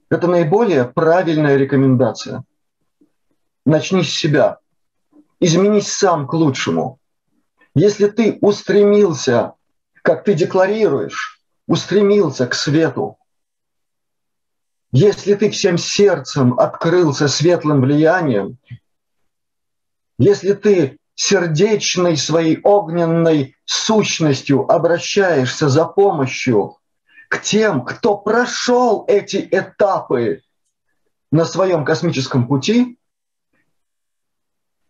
[0.10, 2.44] это наиболее правильная рекомендация.
[3.66, 4.60] Начни с себя–
[5.40, 7.00] изменись сам к лучшему.
[7.74, 9.54] Если ты устремился,
[10.02, 13.18] как ты декларируешь, устремился к свету,
[14.92, 18.58] если ты всем сердцем открылся светлым влиянием,
[20.18, 26.78] если ты сердечной своей огненной сущностью обращаешься за помощью
[27.30, 30.42] к тем, кто прошел эти этапы
[31.32, 32.98] на своем космическом пути,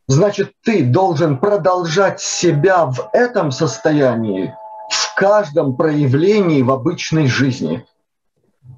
[0.08, 4.54] значит, ты должен продолжать себя в этом состоянии
[4.90, 7.86] в каждом проявлении в обычной жизни.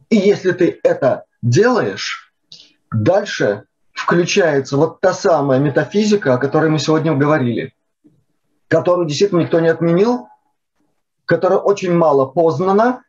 [0.09, 2.33] И если ты это делаешь,
[2.91, 7.73] дальше включается вот та самая метафизика, о которой мы сегодня говорили,
[8.67, 10.29] которую действительно никто не отменил,
[11.25, 13.03] которая очень мало познана,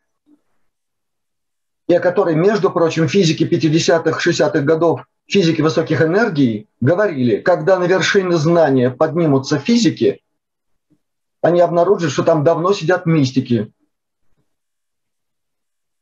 [1.88, 7.84] и о которой, между прочим, физики 50-х, 60-х годов физики высоких энергий говорили, когда на
[7.84, 10.22] вершины знания поднимутся физики,
[11.40, 13.72] они обнаружат, что там давно сидят мистики.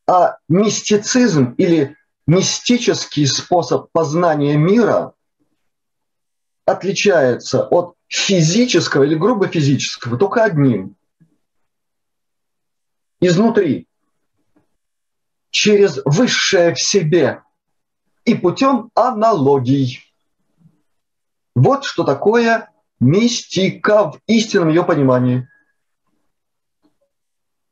[0.09, 1.96] А мистицизм или
[2.27, 5.12] мистический способ познания мира
[6.64, 10.96] отличается от физического или грубо физического только одним.
[13.20, 13.87] Изнутри,
[15.57, 17.42] через высшее в себе
[18.27, 20.03] и путем аналогий.
[21.55, 25.49] Вот что такое мистика в истинном ее понимании.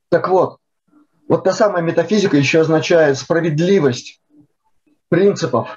[0.08, 0.60] Так вот,
[1.28, 4.22] вот та самая метафизика еще означает справедливость
[5.10, 5.68] принципов,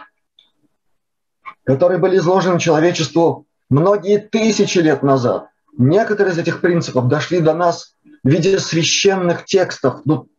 [1.65, 5.49] которые были изложены человечеству многие тысячи лет назад.
[5.77, 10.03] Некоторые из этих принципов дошли до нас в виде священных текстов.
[10.05, 10.29] Ну,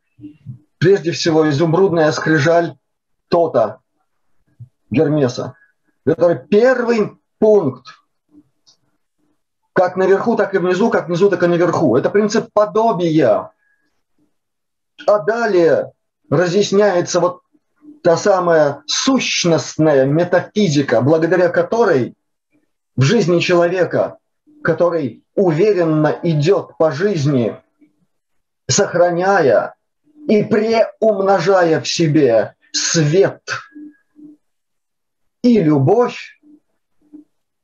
[0.79, 2.77] прежде всего, изумрудная скрижаль
[3.29, 3.81] Тота
[4.91, 5.55] Гермеса,
[6.05, 7.87] который первый пункт
[9.73, 11.97] как наверху, так и внизу, как внизу, так и наверху.
[11.97, 13.53] Это принцип подобия.
[15.07, 15.93] А далее
[16.29, 17.43] разъясняется вот
[18.03, 22.17] та самая сущностная метафизика, благодаря которой
[22.97, 24.19] в жизни человека,
[24.65, 27.57] который уверенно идет по жизни,
[28.67, 29.75] сохраняя
[30.29, 33.43] и преумножая в себе свет
[35.43, 36.39] и любовь,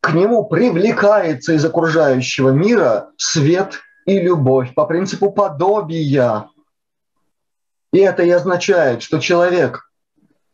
[0.00, 6.48] к нему привлекается из окружающего мира свет и любовь по принципу подобия.
[7.92, 9.90] И это и означает, что человек,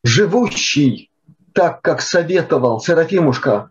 [0.02, 1.12] живущий
[1.54, 3.70] так, как советовал Серафимушка,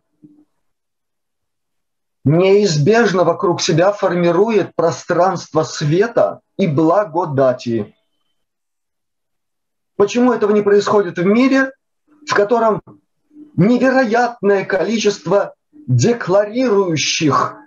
[2.24, 7.96] неизбежно вокруг себя формирует пространство света и благодати.
[10.00, 11.74] Почему этого не происходит в мире,
[12.26, 12.82] в котором
[13.58, 17.58] невероятное количество декларирующих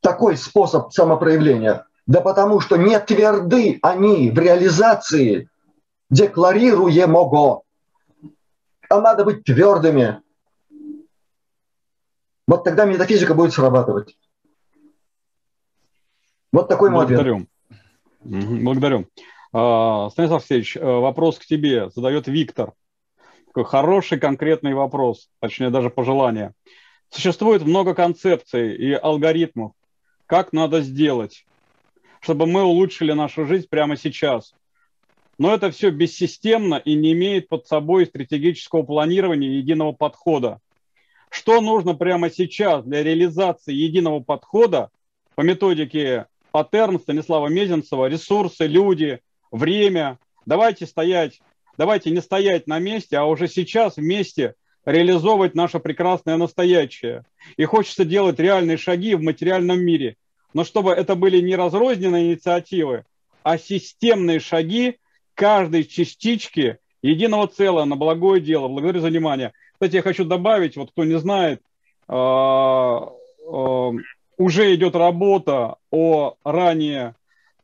[0.00, 1.86] такой способ самопроявления?
[2.08, 5.48] Да потому что не тверды они в реализации
[6.10, 7.62] декларируемого.
[8.90, 10.22] А надо быть твердыми.
[12.48, 14.18] Вот тогда метафизика будет срабатывать.
[16.50, 17.46] Вот такой мой Благодарю.
[18.24, 18.62] ответ.
[18.64, 19.06] Благодарю.
[19.56, 22.72] А, Станислав Алексеевич, э, вопрос к тебе задает Виктор.
[23.46, 26.54] Такой хороший конкретный вопрос, точнее даже пожелание.
[27.08, 29.70] Существует много концепций и алгоритмов,
[30.26, 31.46] как надо сделать,
[32.18, 34.54] чтобы мы улучшили нашу жизнь прямо сейчас.
[35.38, 40.58] Но это все бессистемно и не имеет под собой стратегического планирования и единого подхода.
[41.30, 44.90] Что нужно прямо сейчас для реализации единого подхода
[45.36, 49.20] по методике паттерн Станислава Мезенцева, ресурсы, люди,
[49.54, 50.18] время.
[50.46, 51.40] Давайте стоять
[51.76, 57.24] давайте не стоять на месте, а уже сейчас вместе реализовывать наше прекрасное настоящее.
[57.56, 60.16] И хочется делать реальные шаги в материальном мире.
[60.52, 63.04] Но чтобы это были не разрозненные инициативы,
[63.42, 64.98] а системные шаги
[65.34, 68.68] каждой частички единого целого на благое дело.
[68.68, 69.52] Благодарю за внимание.
[69.72, 71.60] Кстати, я хочу добавить, вот кто не знает,
[72.06, 73.10] а,
[73.50, 73.90] а,
[74.36, 77.14] уже идет работа о ранее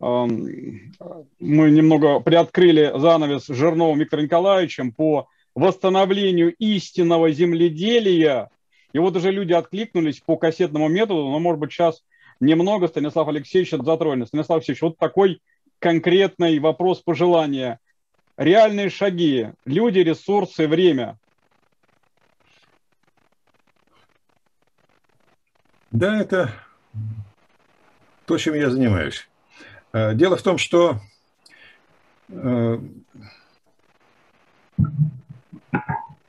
[0.00, 8.50] мы немного приоткрыли занавес Жирновым Виктором Николаевичем по восстановлению истинного земледелия.
[8.92, 12.02] И вот уже люди откликнулись по кассетному методу, но, может быть, сейчас
[12.40, 14.28] немного Станислав Алексеевич затронет.
[14.28, 15.42] Станислав Алексеевич, вот такой
[15.78, 17.78] конкретный вопрос пожелания.
[18.36, 21.18] Реальные шаги, люди, ресурсы, время.
[25.90, 26.54] Да, это
[28.24, 29.29] то, чем я занимаюсь.
[29.92, 31.00] Э, дело в том, что
[32.28, 32.78] э,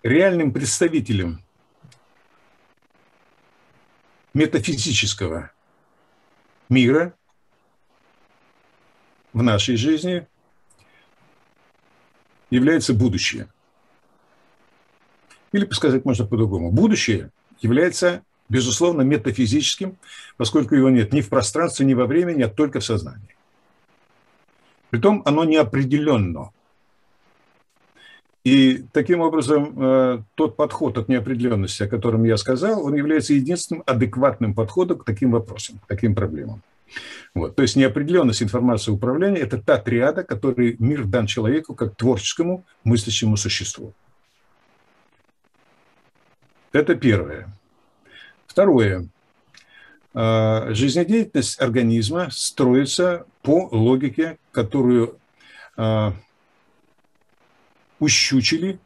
[0.04, 1.44] реальным представителем
[4.34, 5.52] метафизического
[6.70, 7.14] мира
[9.34, 10.28] в нашей жизни
[12.50, 13.48] является будущее.
[15.52, 16.72] Или сказать можно по-другому.
[16.72, 19.98] Будущее является, безусловно, метафизическим,
[20.38, 23.31] поскольку его нет ни в пространстве, ни во времени, а только в сознании.
[24.92, 26.52] Притом оно неопределенно.
[28.44, 33.84] И таким образом э, тот подход от неопределенности, о котором я сказал, он является единственным
[33.86, 36.62] адекватным подходом к таким вопросам, к таким проблемам.
[37.34, 37.56] Вот.
[37.56, 43.38] То есть неопределенность информации управления– это та триада, которой мир дан человеку как творческому мыслящему
[43.38, 43.94] существу.
[46.74, 47.48] Это первое.
[48.48, 49.08] Второе.
[50.14, 55.18] А, жизнедеятельность организма строится по логике, которую
[55.78, 56.14] а,
[58.00, 58.80] ущучили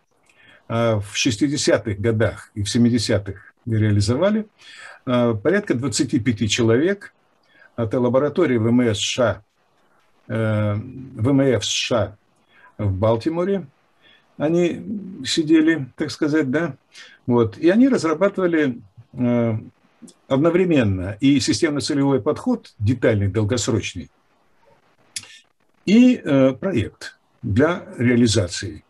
[0.67, 4.47] а, в 60-х годах и в 70-х реализовали.
[5.05, 7.13] Порядка 25 человек
[7.76, 9.43] от лаборатории ВМС США
[10.28, 12.17] э, ВМФ США
[12.78, 13.67] в Балтиморе.
[14.38, 14.84] Они
[15.26, 16.76] сидели, так сказать, да,
[17.26, 18.82] вот, и они разрабатывали
[19.13, 19.57] э,
[20.28, 24.10] одновременно и системно-целевой подход, детальный, долгосрочный,
[25.86, 28.84] и э, проект для реализации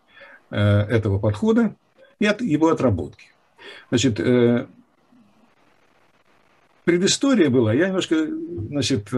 [0.49, 1.75] э, этого подхода
[2.19, 3.33] и от его отработки.
[3.89, 4.65] Значит, э,
[6.85, 8.15] предыстория была, я немножко,
[8.69, 9.09] значит,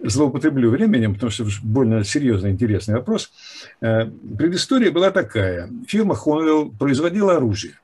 [0.00, 3.32] злоупотреблю временем, потому что больно серьезный, интересный вопрос.
[3.80, 5.70] Предыстория была такая.
[5.86, 7.74] Фирма Honeywell производила оружие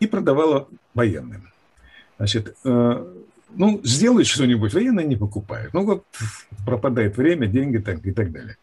[0.00, 1.53] и продавала военным.
[2.16, 3.14] Значит, э,
[3.56, 5.74] ну, сделают что-нибудь, военные не покупают.
[5.74, 6.06] Ну, вот
[6.64, 8.56] пропадает время, деньги так, и так далее.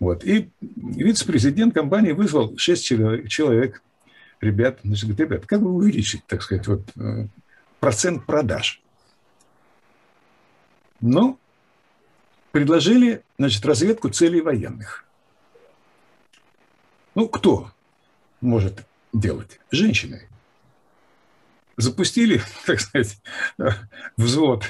[0.00, 0.24] Вот.
[0.24, 2.84] И вице-президент компании вызвал 6
[3.28, 3.82] человек,
[4.40, 7.26] ребят, значит, говорит, ребят, как бы увеличить, так сказать, вот, э,
[7.80, 8.80] процент продаж?
[11.00, 11.38] Ну,
[12.52, 15.04] предложили, значит, разведку целей военных.
[17.14, 17.70] Ну, кто
[18.40, 19.60] может делать?
[19.70, 20.28] Женщины
[21.76, 23.18] запустили, так сказать,
[24.16, 24.64] взвод.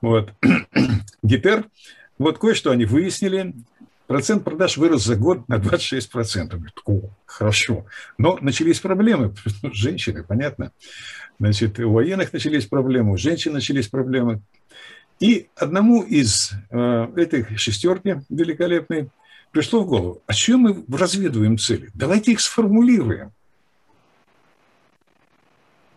[0.00, 0.32] Вот.
[1.22, 1.64] ГИТЕР.
[2.18, 3.54] Вот кое-что они выяснили.
[4.06, 6.48] Процент продаж вырос за год на 26%.
[6.48, 7.86] Говорит, О, хорошо.
[8.18, 9.34] Но начались проблемы.
[9.62, 10.72] Женщины, понятно.
[11.38, 14.40] Значит, у военных начались проблемы, у женщин начались проблемы.
[15.20, 19.08] И одному из э, этих шестерки великолепной
[19.50, 21.90] пришло в голову, а чем мы разведываем цели?
[21.94, 23.32] Давайте их сформулируем.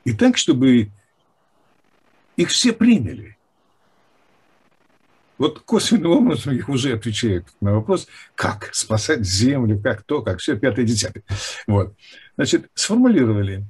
[0.08, 0.90] И так, чтобы
[2.38, 3.36] их все приняли.
[5.38, 10.58] Вот косвенным образом их уже отвечают на вопрос, как спасать землю, как то, как все,
[10.58, 11.26] пятое, десятое.
[11.68, 11.94] Вот.
[12.38, 13.66] Значит, сформулировали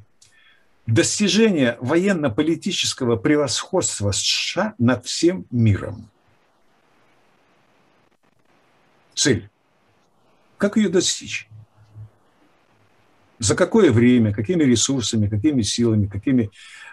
[0.86, 6.08] достижение военно-политического превосходства США над всем миром.
[9.16, 9.50] Цель.
[10.60, 11.50] Как ее достичь?
[13.40, 16.50] За какое время, какими ресурсами, какими силами, какими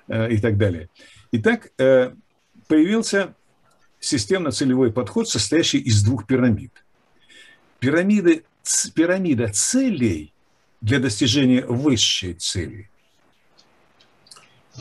[0.08, 0.88] э, и так далее.
[1.32, 2.12] Итак, э,
[2.68, 3.34] появился
[4.00, 6.72] системно-целевой подход, состоящий из двух пирамид.
[7.78, 10.32] Пирамиды, ц, пирамида целей
[10.80, 12.90] для достижения высшей цели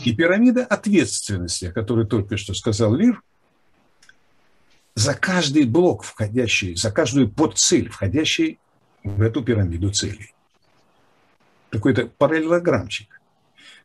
[0.03, 3.21] и пирамида ответственности, о которой только что сказал Лир,
[4.95, 8.59] за каждый блок входящий, за каждую подцель, входящий
[9.03, 10.32] в эту пирамиду целей
[11.73, 13.19] какой-то параллелограммчик.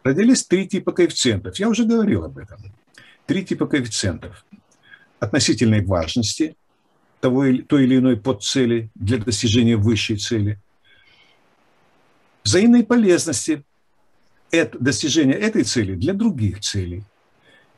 [0.04, 1.58] Родились три типа коэффициентов.
[1.58, 2.58] Я уже говорил об этом.
[3.26, 4.44] Три типа коэффициентов.
[5.18, 6.56] Относительной важности
[7.20, 10.58] того, той или иной подцели для достижения высшей цели.
[12.44, 13.64] Взаимной полезности
[14.50, 17.02] это, достижения этой цели для других целей.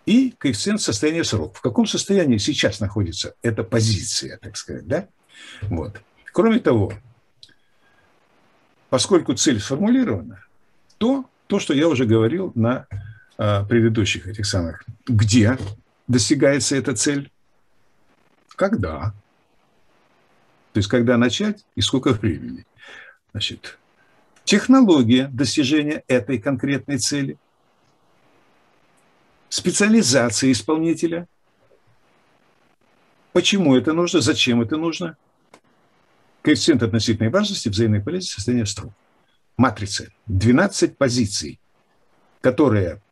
[0.07, 1.57] И коэффициент состояния срок.
[1.57, 5.09] В каком состоянии сейчас находится эта позиция, так сказать, да?
[5.63, 6.01] Вот.
[6.33, 6.93] Кроме того,
[8.91, 10.45] поскольку цель сформулирована,
[10.99, 12.87] то то, что я уже говорил на
[13.39, 14.85] а, предыдущих этих самых.
[15.07, 15.57] Где
[16.07, 17.31] достигается эта цель?
[18.57, 19.15] Когда?
[20.73, 22.67] То есть, когда начать и сколько времени?
[23.33, 23.79] Значит,
[24.45, 27.39] технология достижения этой конкретной цели,
[29.49, 31.27] специализация исполнителя,
[33.33, 35.17] почему это нужно, зачем это нужно–
[36.43, 38.93] коэффициент относительной важности, взаимной полезности, состояние струн.
[39.57, 40.13] Матрицы.
[40.27, 41.61] 12 позиций,
[42.41, 43.03] которые,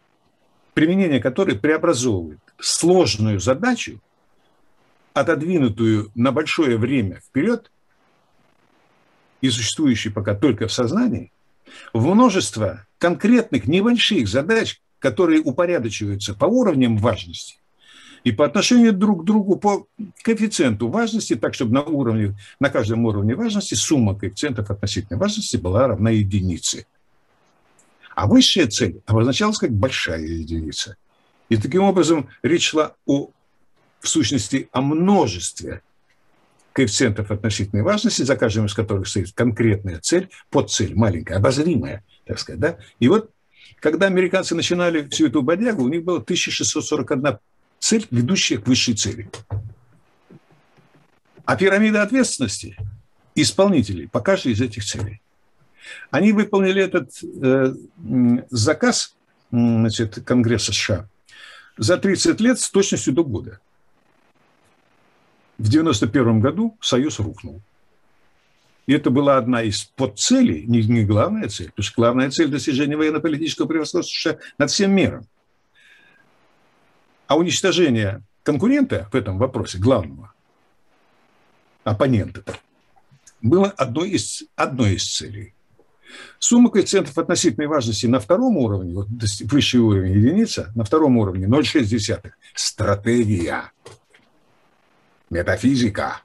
[0.74, 4.00] применение которой преобразовывает сложную задачу,
[5.12, 7.70] отодвинутую на большое время вперед
[9.40, 11.32] и существующую пока только в сознании,
[11.92, 17.58] в множество конкретных небольших задач, которые упорядочиваются по уровням важности
[18.24, 19.86] и по отношению друг к другу по
[20.22, 25.86] коэффициенту важности, так, чтобы на, уровне, на каждом уровне важности сумма коэффициентов относительной важности была
[25.88, 26.86] равна единице.
[28.14, 30.96] А высшая цель обозначалась как большая единица.
[31.48, 33.30] И таким образом речь шла о,
[34.00, 35.82] в сущности о множестве
[36.72, 42.60] коэффициентов относительной важности, за каждым из которых стоит конкретная цель, подцель, маленькая, обозримая, так сказать.
[42.60, 42.78] Да?
[43.00, 43.30] И вот
[43.80, 47.38] когда американцы начинали всю эту бодягу, у них было 1641
[47.78, 49.30] цель, ведущая к высшей цели.
[51.44, 52.76] А пирамида ответственности
[53.34, 55.20] исполнителей по каждой из этих целей.
[56.10, 57.74] Они выполнили этот э,
[58.50, 59.14] заказ
[59.50, 61.08] значит, Конгресса США
[61.78, 63.60] за 30 лет с точностью до года.
[65.56, 67.62] В 1991 году Союз рухнул.
[68.86, 72.96] И это была одна из подцелей, не, не главная цель, потому что главная цель достижения
[72.96, 75.26] военно-политического превосходства США над всем миром–
[77.28, 80.32] а уничтожение конкурента в этом вопросе, главного,
[81.84, 82.42] оппонента,
[83.40, 85.54] было одной из, одной из целей.
[86.38, 89.08] Сумма коэффициентов относительной важности на втором уровне, вот
[89.44, 92.30] высший уровень единица, на втором уровне 0,6.
[92.54, 93.72] Стратегия.
[95.28, 96.22] Метафизика.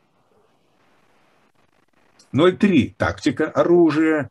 [2.31, 2.93] 0,3.
[2.97, 4.29] Тактика, оружие,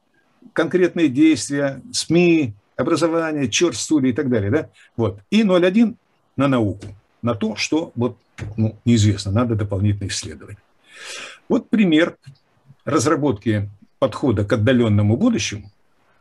[0.54, 4.50] конкретные действия, СМИ, образование, черт студии и так далее.
[4.50, 4.70] Да?
[4.96, 5.20] Вот.
[5.30, 5.96] И 0,1
[6.36, 6.86] на науку,
[7.22, 8.16] на то, что вот,
[8.56, 10.56] ну, неизвестно, надо дополнительно исследовать.
[11.48, 12.16] Вот пример
[12.84, 15.70] разработки подхода к отдаленному будущему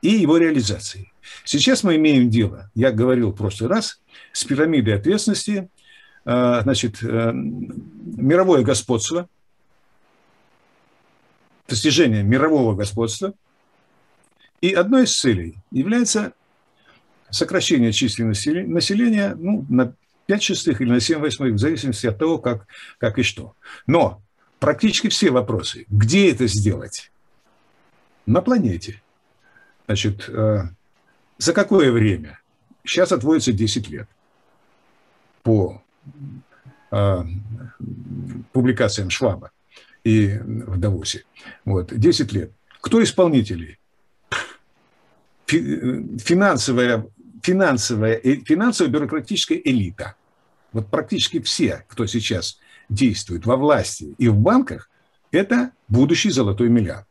[0.01, 1.11] и его реализации.
[1.45, 4.01] Сейчас мы имеем дело, я говорил в прошлый раз,
[4.31, 5.69] с пирамидой ответственности,
[6.25, 9.27] э, значит, э, мировое господство,
[11.67, 13.33] достижение мирового господства,
[14.59, 16.33] и одной из целей является
[17.29, 19.93] сокращение численности населения ну, на
[20.31, 22.65] 5 шестых или на 7 восьмых, в зависимости от того, как,
[22.99, 23.53] как и что.
[23.85, 24.21] Но
[24.59, 27.11] практически все вопросы, где это сделать?
[28.25, 29.01] На планете.
[29.87, 30.61] Значит, э,
[31.37, 32.39] за какое время?
[32.85, 34.07] Сейчас отводится 10 лет
[35.43, 35.83] по
[36.91, 37.23] э,
[38.53, 39.51] публикациям Шваба
[40.05, 41.25] и в Давосе.
[41.65, 42.53] Вот, 10 лет.
[42.79, 43.79] Кто исполнители?
[45.45, 47.05] Финансовая,
[47.43, 50.15] финансовая, финансово-бюрократическая элита.
[50.73, 52.59] Вот практически все, кто сейчас
[52.89, 54.89] действует во власти и в банках,
[55.31, 57.07] это будущий золотой миллиард.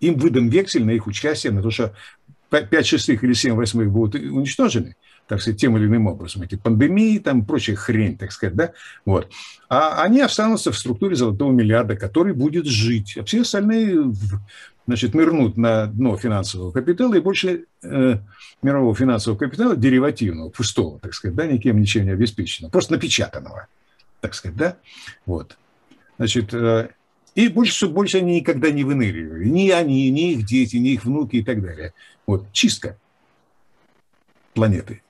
[0.00, 1.94] Им выдан вексель на их участие, на то, что
[2.50, 4.96] 5 шестых или 7 восьмых будут уничтожены,
[5.26, 8.72] так сказать, тем или иным образом, эти пандемии, там прочая хрень, так сказать, да,
[9.04, 9.30] вот.
[9.68, 14.12] А они останутся в структуре золотого миллиарда, который будет жить, а все остальные,
[14.86, 18.18] значит, нырнут на дно финансового капитала и больше э,
[18.62, 23.68] мирового финансового капитала, деривативного, пустого, так сказать, да, никем ничем не обеспеченного, просто напечатанного,
[24.20, 24.76] так сказать, да,
[25.26, 25.56] вот.
[26.16, 26.90] Значит, э,
[27.34, 29.46] и больше, больше они никогда не выныривали.
[29.46, 31.92] Ни они, ни их дети, ни их внуки и так далее.
[32.26, 32.96] Вот, чистка
[34.54, 35.02] планеты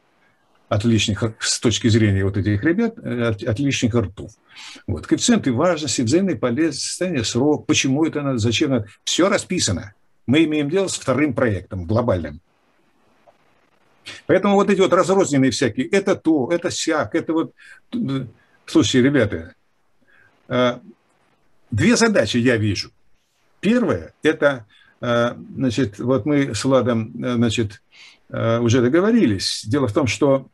[0.68, 4.32] от лишних, с точки зрения вот этих ребят, э, от, от лишних ртов.
[4.86, 5.06] Вот.
[5.06, 8.88] Коэффициенты важности, взаимной полезности, состояние, срок, почему это надо, зачем надо.
[9.04, 9.94] Все расписано.
[10.26, 12.40] Мы имеем дело с вторым проектом, глобальным.
[14.26, 17.52] Поэтому вот эти вот разрозненные всякие, это то, это сяк, это вот...
[18.66, 19.54] Слушайте, ребята,
[20.48, 20.78] э,
[21.70, 22.90] две задачи я вижу.
[23.60, 24.66] Первое– это,
[25.00, 27.82] э, значит, вот мы с Владом, значит,
[28.30, 29.62] уже договорились.
[29.66, 30.48] Дело в том, что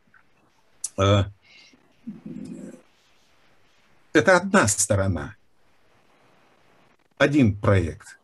[4.13, 5.35] это одна сторона,
[7.17, 8.19] один проект.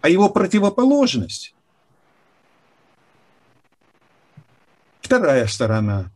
[0.00, 1.54] А его противоположность–
[5.10, 6.10] вторая сторона.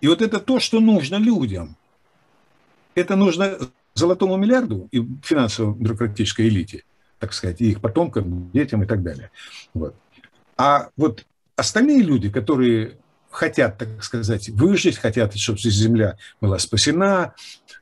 [0.00, 1.76] И вот это то, что нужно людям.
[2.94, 3.58] Это нужно
[3.94, 6.84] золотому миллиарду и финансово-бюрократической элите,
[7.18, 9.30] так сказать, и их потомкам, детям и так далее.
[9.74, 9.94] Вот.
[10.56, 12.98] А вот остальные люди, которые
[13.38, 17.34] хотят, так сказать, выжить, хотят, чтобы земля была спасена,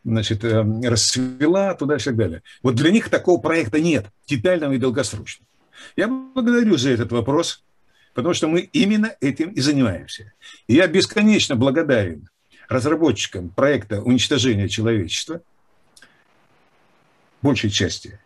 [0.04, 2.42] значит, э, расцвела, туда и так далее.
[2.62, 5.48] Вот для них такого проекта нет, детального и долгосрочного.
[5.96, 7.64] Я благодарю за этот вопрос,
[8.12, 10.34] потому что мы именно этим и занимаемся.
[10.66, 12.28] И я бесконечно благодарен
[12.68, 15.40] разработчикам проекта уничтожения человечества,
[17.40, 18.20] большей части,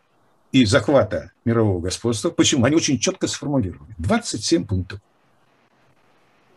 [0.51, 2.31] и захвата мирового господства.
[2.31, 2.64] Почему?
[2.64, 3.95] Они очень четко сформулировали.
[3.99, 5.01] 27 пунктов.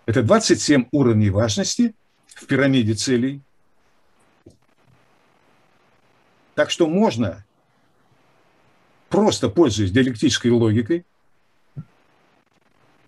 [0.06, 1.96] Это 27 уровней важности
[2.28, 3.42] в пирамиде целей.
[6.56, 7.46] Так что можно,
[9.10, 11.06] просто пользуясь диалектической логикой,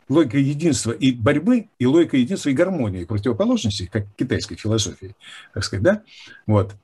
[0.08, 5.16] логикой единства и борьбы, и логикой единства и гармонии противоположностей, как китайской философии,
[5.54, 6.04] так сказать, да,
[6.48, 6.76] вот,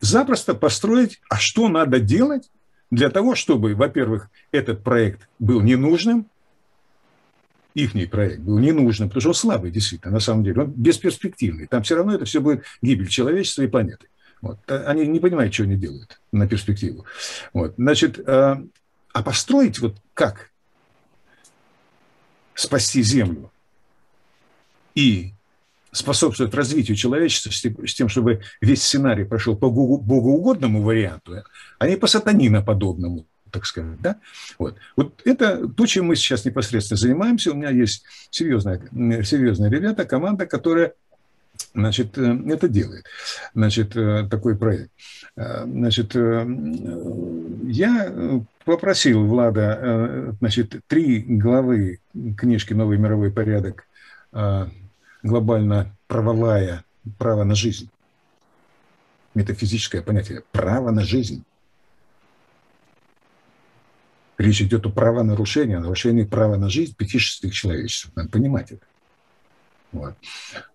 [0.00, 2.50] запросто построить, а что надо делать
[2.90, 6.29] для того, чтобы, во-первых, этот проект был ненужным,
[7.74, 10.62] их проект был ненужным, потому что он слабый, действительно, на самом деле.
[10.62, 11.66] Он бесперспективный.
[11.66, 14.08] Там все равно это все будет гибель человечества и планеты.
[14.42, 14.58] Вот.
[14.70, 17.04] Они не понимают, что они делают на перспективу.
[17.52, 17.74] Вот.
[17.76, 18.62] Значит, а,
[19.12, 20.50] а построить вот как
[22.54, 23.50] спасти Землю
[24.94, 25.32] и
[25.92, 31.42] способствовать развитию человечества с тем, чтобы весь сценарий прошел по богоугодному варианту,
[31.78, 34.00] а не по сатаниноподобному так сказать.
[34.00, 34.16] Да?
[34.58, 34.76] Вот.
[34.96, 37.52] вот это то, чем мы сейчас непосредственно занимаемся.
[37.52, 38.80] У меня есть серьезная,
[39.24, 40.94] серьезные ребята, команда, которая
[41.74, 43.04] значит, э, это делает,
[43.54, 44.90] значит, э, такой проект.
[45.36, 52.00] Э, значит, я попросил Влада, значит, три главы
[52.36, 53.84] книжки «Новый мировой порядок.
[55.22, 56.84] Глобально правовая,
[57.18, 57.90] право на жизнь»
[59.34, 61.44] метафизическое понятие– право на жизнь.
[64.40, 68.10] Речь идет о правонарушении, о нарушении права на жизнь пяти шестых человечеств.
[68.14, 68.86] Надо понимать это.
[69.92, 70.14] Вот.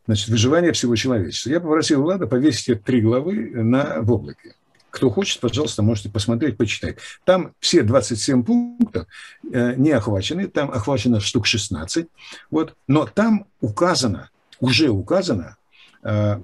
[0.06, 1.50] Значит, выживание всего человечества.
[1.50, 4.54] Я попросил Влада повесить эти три главы на, в облаке.
[4.92, 6.98] Кто хочет, пожалуйста, можете посмотреть, почитать.
[7.24, 9.08] Там все 27 пунктов
[9.52, 12.06] э, не охвачены, там охвачено штук 16.
[12.52, 12.76] Вот.
[12.88, 15.58] Но там указано, уже указано
[16.04, 16.40] э,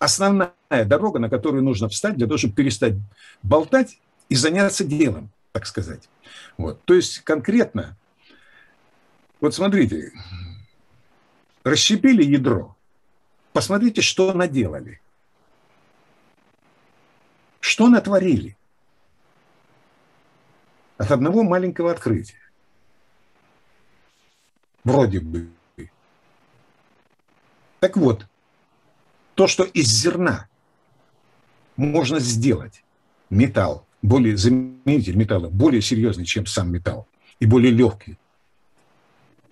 [0.00, 0.50] основная
[0.84, 2.94] дорога, на которую нужно встать для того, чтобы перестать
[3.44, 6.08] болтать и заняться делом, так сказать.
[6.56, 6.82] Вот.
[6.84, 7.96] То есть конкретно,
[9.40, 10.12] вот смотрите,
[11.64, 12.76] расщепили ядро,
[13.52, 15.00] посмотрите, что наделали,
[17.60, 18.56] что натворили
[20.98, 22.40] от одного маленького открытия.
[24.84, 25.50] Вроде бы.
[27.80, 28.26] Так вот,
[29.34, 30.48] то, что из зерна
[31.76, 32.82] можно сделать
[33.28, 37.08] металл, более заменитель металла, более серьезный, чем сам металл,
[37.40, 38.18] и более легкий.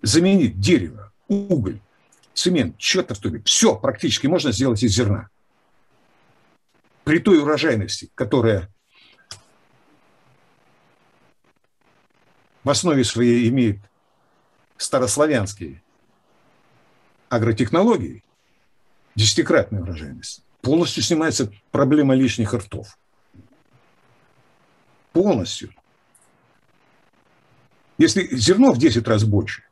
[0.03, 1.81] Заменить дерево, уголь,
[2.35, 3.43] цемент, что-то в тубе.
[3.45, 5.29] Все практически можно сделать из зерна.
[7.05, 8.69] При той урожайности, которая
[12.63, 13.79] в основе своей имеет
[14.77, 15.83] старославянские
[17.29, 18.25] агротехнологии,
[19.15, 22.99] десятикратная урожайность, полностью снимается проблема лишних ртов.
[25.15, 25.73] Полностью.
[27.99, 29.63] Если зерно в 10 раз больше,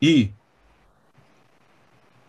[0.00, 0.32] и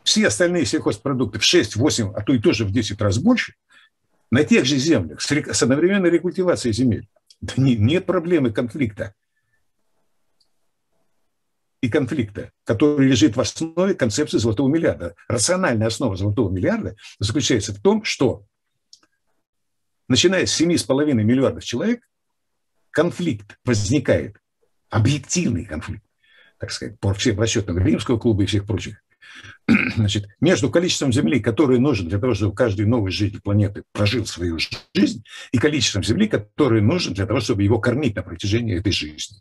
[0.03, 3.55] все остальные сельхозпродукты в 6, 8, а то и тоже в 10 раз больше,
[4.31, 7.09] на тех же землях, с одновременной рекультивацией земель,
[7.41, 9.13] да нет проблемы конфликта
[11.81, 15.15] и конфликта, который лежит в основе концепции золотого миллиарда.
[15.27, 18.45] Рациональная основа золотого миллиарда заключается в том, что
[20.07, 22.07] начиная с 7,5 миллиардов человек,
[22.91, 24.37] конфликт возникает,
[24.89, 26.03] объективный конфликт,
[26.59, 29.01] так сказать, по всем расчетам Римского клуба и всех прочих,
[29.95, 34.59] значит, между количеством Земли, которое нужно для того, чтобы каждый новый житель планеты прожил свою
[34.93, 39.37] жизнь, и количеством Земли, которое нужно для того, чтобы его кормить на протяжении этой жизни.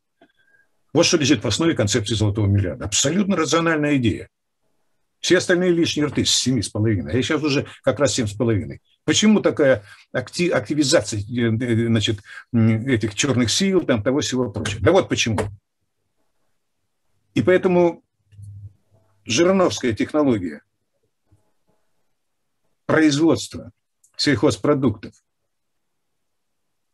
[0.92, 2.84] Вот что лежит в основе концепции золотого миллиарда.
[2.84, 4.28] Абсолютно рациональная идея.
[5.20, 7.12] Все остальные лишние рты с семи с половиной.
[7.12, 8.80] А я сейчас уже как раз семь с половиной.
[9.10, 9.82] Почему такая
[10.12, 12.20] активизация э, э, значит,
[12.52, 14.80] этих черных сил, там, того всего прочего?
[14.82, 15.40] Да вот почему.
[17.34, 18.04] И поэтому
[19.24, 20.62] Жириновская технология
[22.86, 23.72] производства
[24.16, 25.14] сельхозпродуктов,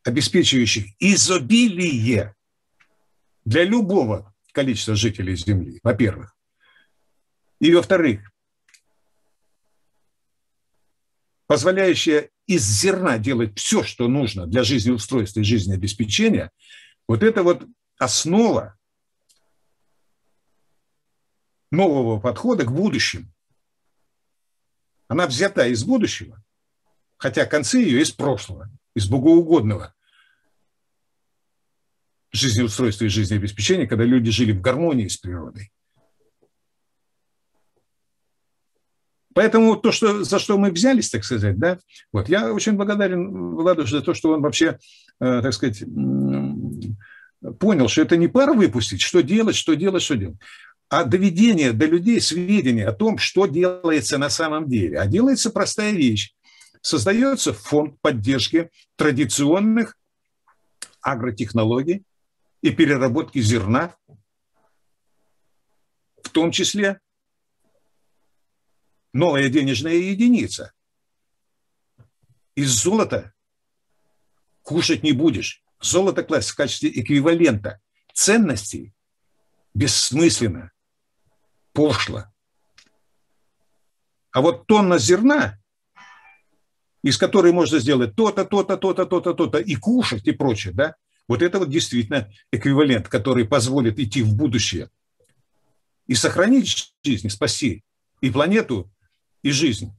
[0.02, 2.34] обеспечивающих изобилие
[3.44, 6.34] для любого количества жителей Земли, во-первых.
[7.60, 8.32] И, во-вторых,
[11.46, 16.50] позволяющая из зерна делать все, что нужно для жизнеустройства и жизнеобеспечения,
[17.08, 17.64] вот это вот
[17.98, 18.76] основа
[21.70, 23.32] нового подхода к будущему.
[25.08, 26.42] Она взята из будущего,
[27.16, 29.94] хотя концы ее из прошлого, из богоугодного
[32.32, 35.72] жизнеустройства и жизнеобеспечения, когда люди жили в гармонии с природой.
[39.36, 41.78] Поэтому то, что, за что мы взялись, так сказать, да,
[42.10, 44.78] вот, я очень благодарен Владу за то, что он вообще,
[45.20, 45.84] э, так сказать,
[47.60, 50.38] понял, что это не пара выпустить, что делать, что делать, что делать
[50.88, 54.98] а доведение до людей сведения о том, что делается на самом деле.
[54.98, 56.32] А делается простая вещь.
[56.80, 59.98] Создается фонд поддержки традиционных
[61.02, 62.04] агротехнологий
[62.62, 63.94] и переработки зерна,
[66.22, 67.00] в том числе
[69.16, 70.72] новая денежная единица.
[72.54, 73.32] Из золота
[74.62, 75.62] кушать не будешь.
[75.80, 77.80] Золото класть в качестве эквивалента
[78.12, 78.94] ценностей
[79.74, 80.72] бессмысленно
[81.72, 82.24] пошло.
[84.32, 85.58] А вот тонна зерна,
[87.02, 90.96] из которой можно сделать то-то, то-то, то-то, то-то, то-то, и кушать, и прочее, да,
[91.28, 94.90] вот это вот действительно эквивалент, который позволит идти в будущее
[96.06, 97.84] и сохранить жизнь, спасти
[98.20, 98.90] и планету,
[99.46, 99.92] и жизнь.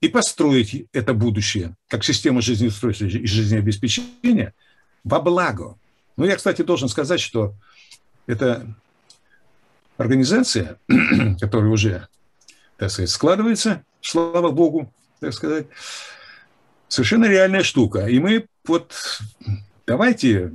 [0.00, 4.52] И построить это будущее как систему жизнеустройства и жизнеобеспечения
[5.04, 5.78] во благо.
[6.16, 7.54] Ну, я, кстати, должен сказать, что
[8.26, 8.66] это
[9.96, 10.78] организация,
[11.40, 12.08] которая уже,
[12.78, 15.68] так сказать, складывается, слава богу, так сказать,
[16.88, 18.06] совершенно реальная штука.
[18.06, 19.20] И мы вот
[19.86, 20.52] давайте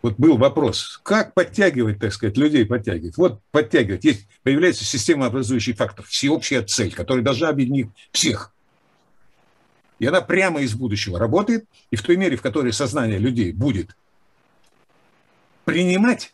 [0.00, 3.16] Вот был вопрос, как подтягивать, так сказать, людей подтягивать.
[3.16, 4.04] Вот подтягивать.
[4.04, 8.54] Есть, появляется системообразующий фактор, всеобщая цель, которая должна объединить всех.
[9.98, 13.96] И она прямо из будущего работает, и в той мере, в которой сознание людей будет
[15.64, 16.32] принимать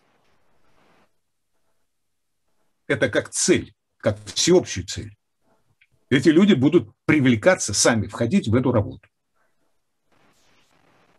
[2.87, 5.17] это как цель, как всеобщую цель,
[6.11, 9.09] эти люди будут привлекаться сами, входить в эту работу.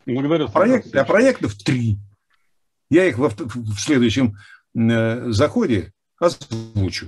[0.06, 0.50] Благодарю.
[0.50, 1.98] Проект, а проектов три.
[2.90, 4.38] Я их во, в следующем
[4.76, 7.08] э, заходе озвучу.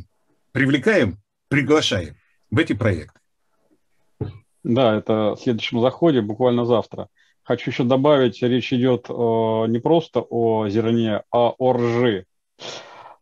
[0.52, 1.18] Привлекаем,
[1.50, 2.16] приглашаем
[2.50, 3.20] в эти проекты.
[4.64, 7.08] Да, это в следующем заходе, буквально завтра.
[7.44, 12.26] Хочу еще добавить, речь идет э, не просто о зерне, а о ржи.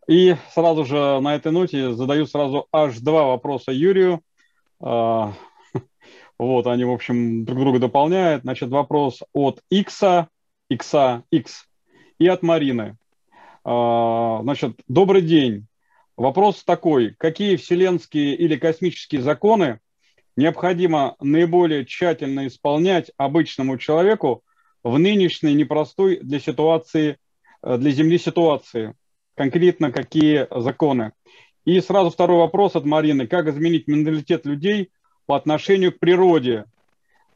[0.07, 4.21] И сразу же на этой ноте задаю сразу аж два вопроса Юрию.
[4.81, 5.31] Э,
[6.39, 8.43] вот, они, в общем, друг друга дополняют.
[8.43, 10.29] Значит, вопрос от Икса,
[10.69, 11.67] Икса, X
[12.19, 12.97] и от Марины.
[13.63, 15.67] А, значит, добрый день.
[16.17, 17.15] Вопрос такой.
[17.17, 19.79] Какие вселенские или космические законы
[20.37, 24.43] необходимо наиболее тщательно исполнять обычному человеку
[24.83, 27.17] в нынешней непростой для ситуации,
[27.63, 28.93] э, для Земли ситуации?
[29.35, 31.11] Конкретно какие законы?
[31.65, 33.27] И сразу второй вопрос от Марины.
[33.27, 34.91] Как изменить менталитет людей
[35.25, 36.65] по отношению к природе?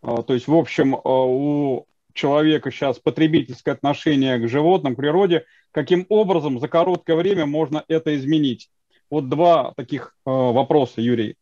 [0.01, 1.85] А, то есть, в общем, а, у
[2.19, 8.15] человека сейчас потребительское отношение к животным, к природе, каким образом за короткое время можно это
[8.17, 8.69] изменить?
[9.09, 11.35] Вот два таких э, вопроса, Юрий.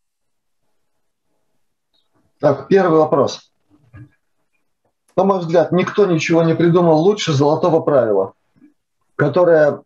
[2.39, 3.51] Так, первый вопрос.
[5.15, 8.33] На мой взгляд, никто ничего не придумал лучше золотого правила,
[9.15, 9.81] которое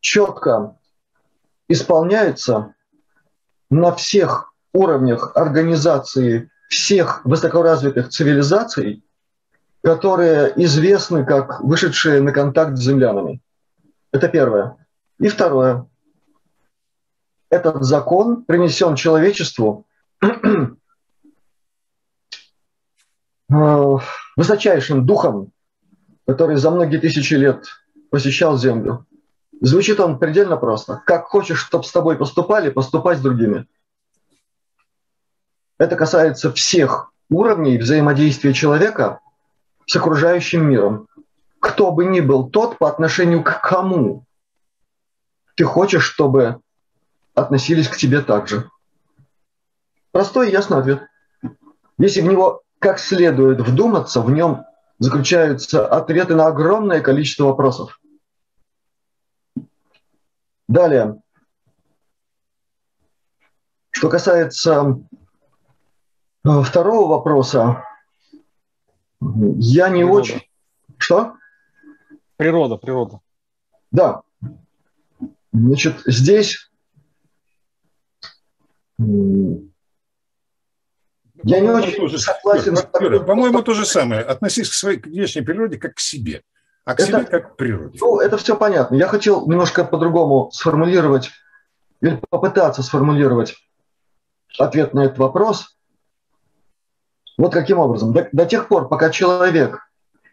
[0.00, 0.76] четко
[1.66, 2.74] исполняется
[3.70, 9.02] на всех уровнях организации всех высокоразвитых цивилизаций
[9.82, 13.40] которые известны как вышедшие на контакт с землянами.
[14.12, 14.76] Это первое.
[15.18, 15.86] И второе.
[17.48, 19.86] Этот закон принесен человечеству
[24.36, 25.52] высочайшим духом,
[26.26, 27.64] который за многие тысячи лет
[28.10, 29.06] посещал Землю.
[29.60, 31.02] Звучит он предельно просто.
[31.04, 33.66] Как хочешь, чтобы с тобой поступали, поступать с другими.
[35.78, 39.20] Это касается всех уровней взаимодействия человека
[39.90, 41.08] с окружающим миром.
[41.58, 44.24] Кто бы ни был тот, по отношению к кому
[45.56, 46.60] ты хочешь, чтобы
[47.34, 48.70] относились к тебе так же.
[50.12, 51.02] Простой и ясный ответ.
[51.98, 54.64] Если в него как следует вдуматься, в нем
[55.00, 58.00] заключаются ответы на огромное количество вопросов.
[60.68, 61.20] Далее.
[63.90, 65.00] Что касается
[66.44, 67.84] э, второго вопроса,
[69.20, 70.20] я не природа.
[70.20, 70.42] очень...
[70.98, 71.34] Что?
[72.36, 73.20] Природа, природа.
[73.90, 74.22] Да.
[75.52, 76.70] Значит, здесь
[81.42, 82.76] я не очень тоже, согласен.
[83.26, 84.22] По-моему, то же самое.
[84.22, 86.42] Относись к своей внешней природе как к себе,
[86.84, 87.98] а к это, себе как к природе.
[88.00, 88.94] Ну, это все понятно.
[88.94, 91.30] Я хотел немножко по-другому сформулировать
[92.00, 93.56] или попытаться сформулировать
[94.58, 95.78] ответ на этот вопрос.
[97.40, 98.12] Вот каким образом?
[98.12, 99.80] До, до тех пор, пока человек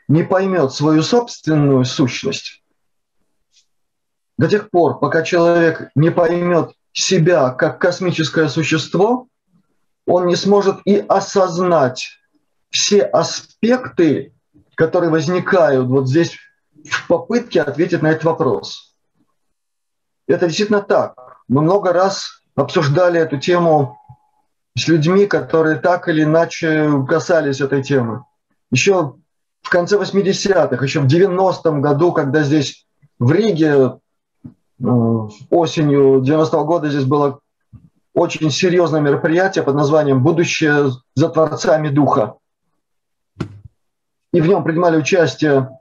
[0.10, 2.62] не поймет свою собственную сущность,
[4.38, 9.30] до тех пор, пока человек не поймет себя как космическое существо,
[10.06, 12.10] он не сможет и осознать
[12.72, 14.34] все аспекты,
[14.76, 16.38] которые возникают вот здесь
[16.92, 18.98] в попытке ответить на этот вопрос.
[20.28, 21.38] Это действительно так.
[21.48, 23.98] Мы много раз обсуждали эту тему
[24.78, 28.26] с людьми, которые так или иначе касались этой темы.
[28.70, 29.16] Еще
[29.64, 32.86] в конце 80-х, еще в 90-м году, когда здесь
[33.18, 33.98] в Риге э,
[35.50, 37.40] осенью 90-го года здесь было
[38.14, 42.36] очень серьезное мероприятие под названием «Будущее за Творцами Духа».
[44.32, 45.72] И в нем принимали участие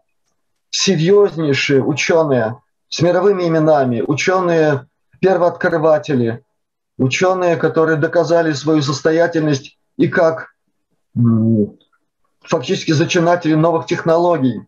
[0.71, 6.46] серьезнейшие ученые с мировыми именами, ученые-первооткрыватели,
[6.99, 10.55] ученые, которые доказали свою состоятельность и как
[12.41, 14.67] фактически зачинатели новых технологий,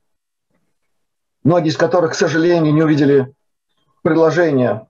[1.44, 3.34] многие из которых, к сожалению, не увидели
[4.02, 4.88] приложения.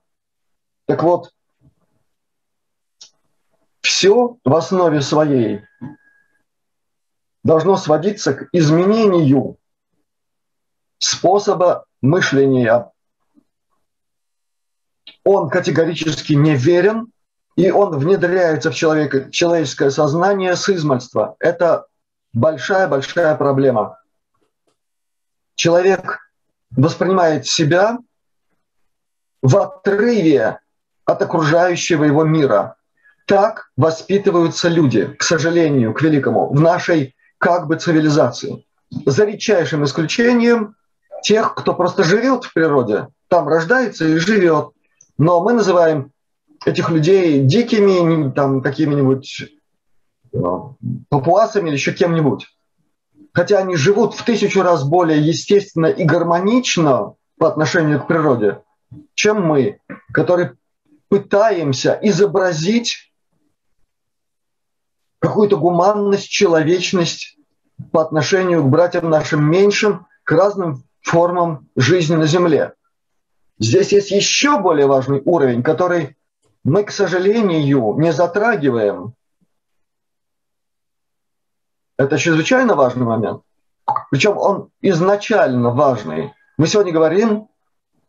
[0.87, 1.33] Так вот,
[3.81, 5.63] все в основе своей
[7.45, 9.59] должно сводиться к изменению
[10.99, 12.91] способа мышления.
[15.25, 17.13] Он категорически не верен
[17.59, 21.35] и он внедряется в человека, человеческое сознание с измальства.
[21.41, 21.87] Это
[22.33, 23.99] большая-большая проблема.
[25.57, 26.21] Человек
[26.71, 27.99] воспринимает себя
[29.43, 30.61] в отрыве
[31.05, 32.77] от окружающего его мира.
[33.27, 38.65] Так воспитываются люди, к сожалению, к великому, в нашей как бы цивилизации.
[39.05, 40.77] За редчайшим исключением
[41.25, 44.69] тех, кто просто живет в природе, там рождается и живет.
[45.19, 46.13] Но мы называем
[46.69, 49.45] этих людей дикими, там какими-нибудь
[50.33, 50.77] ну,
[51.09, 52.47] папуасами или еще кем-нибудь.
[53.33, 58.63] Хотя они живут в тысячу раз более естественно и гармонично по отношению к природе,
[59.15, 59.81] чем мы,
[60.13, 60.57] которые
[61.09, 63.13] пытаемся изобразить
[65.21, 67.39] какую-то гуманность, человечность
[67.93, 72.75] по отношению к братьям нашим меньшим, к разным формам жизни на Земле.
[73.59, 76.18] Здесь есть еще более важный уровень, который
[76.69, 79.15] мы, к сожалению, не затрагиваем.
[81.97, 83.43] Это чрезвычайно важный момент.
[84.11, 86.35] Причем он изначально важный.
[86.59, 87.49] Мы сегодня говорим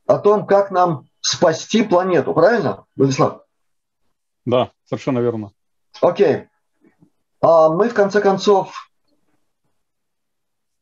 [0.05, 3.43] о том, как нам спасти планету, правильно, Владислав?
[4.45, 5.51] Да, совершенно верно.
[6.01, 6.49] Окей.
[7.41, 8.91] А мы, в конце концов,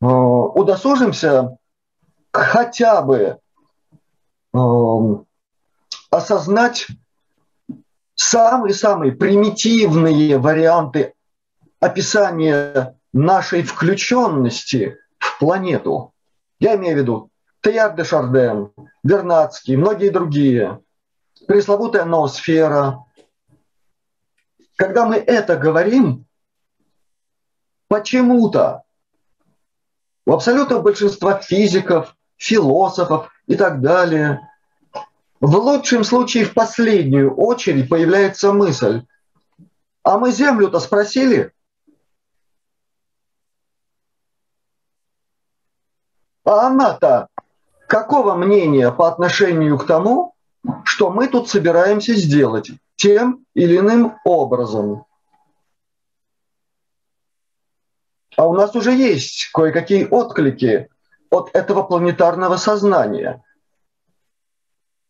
[0.02, 1.58] э, удосужимся
[2.32, 3.40] хотя бы
[4.54, 4.58] э,
[6.10, 6.88] осознать
[8.18, 11.14] самые-самые примитивные варианты
[11.80, 16.14] описания нашей включенности в планету.
[16.60, 17.30] Я имею в виду
[17.62, 18.72] Теяр де Шарден,
[19.04, 20.82] Вернадский, многие другие.
[21.48, 23.06] Пресловутая ноосфера.
[24.76, 26.26] Когда мы это говорим,
[27.88, 28.84] почему-то
[30.26, 34.42] у абсолютного большинства физиков, философов и так далее–
[35.40, 39.06] в лучшем случае, в последнюю очередь появляется мысль,
[40.04, 41.52] а мы Землю-то спросили?
[46.44, 47.28] А она-то
[47.88, 50.34] какого мнения по отношению к тому,
[50.84, 55.06] что мы тут собираемся сделать тем или иным образом?
[58.38, 60.90] А у нас уже есть кое-какие отклики
[61.30, 63.44] от этого планетарного сознания–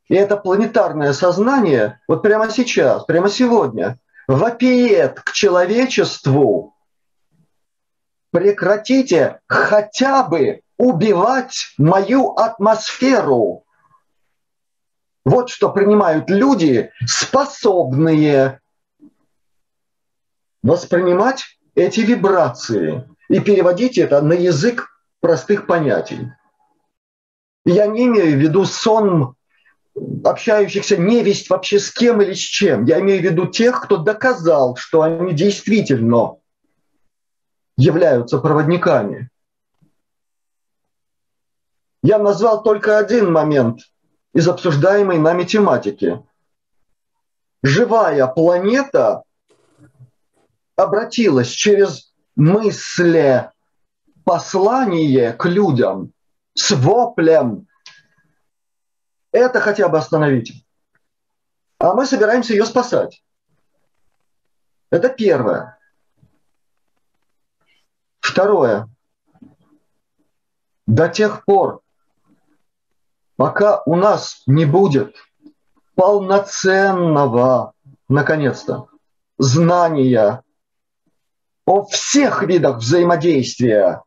[0.10, 6.76] и это планетарное сознание вот прямо сейчас, прямо сегодня вопиет к человечеству.
[8.32, 13.64] Прекратите хотя бы убивать мою атмосферу.
[15.26, 18.62] Вот что принимают люди, способные
[20.64, 24.90] воспринимать эти вибрации и переводить это на язык
[25.20, 26.32] простых понятий.
[27.66, 29.37] Я не имею в виду сон
[30.24, 32.86] общающихся не весть вообще с кем или с чем.
[32.86, 36.38] Я имею в виду тех, кто доказал, что они действительно
[37.78, 39.30] являются проводниками.
[42.04, 43.82] Я назвал только один момент
[44.34, 46.24] из обсуждаемой нами тематики.
[47.64, 49.24] Живая планета
[50.76, 53.50] обратилась через мысли
[54.24, 56.12] послание к людям
[56.54, 57.68] с воплем
[59.38, 60.66] это хотя бы остановить.
[61.80, 63.24] А мы собираемся ее спасать.
[64.90, 65.78] Это первое.
[68.20, 68.90] Второе.
[70.86, 71.82] До тех пор,
[73.36, 75.16] пока у нас не будет
[75.96, 77.74] полноценного,
[78.08, 78.88] наконец-то,
[79.38, 80.44] знания
[81.66, 84.04] о всех видах взаимодействия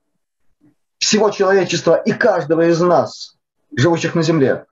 [0.99, 3.37] всего человечества и каждого из нас,
[3.77, 4.67] живущих на Земле,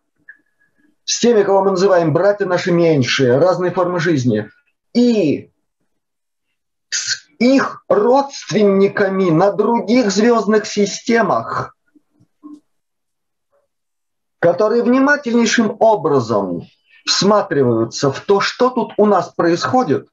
[1.09, 4.51] с теми, кого мы называем братья наши меньшие, разные формы жизни,
[4.93, 5.51] и
[6.91, 11.75] с их родственниками на других звездных системах,
[14.39, 16.67] которые внимательнейшим образом
[17.07, 20.11] всматриваются в то, что тут у нас происходит,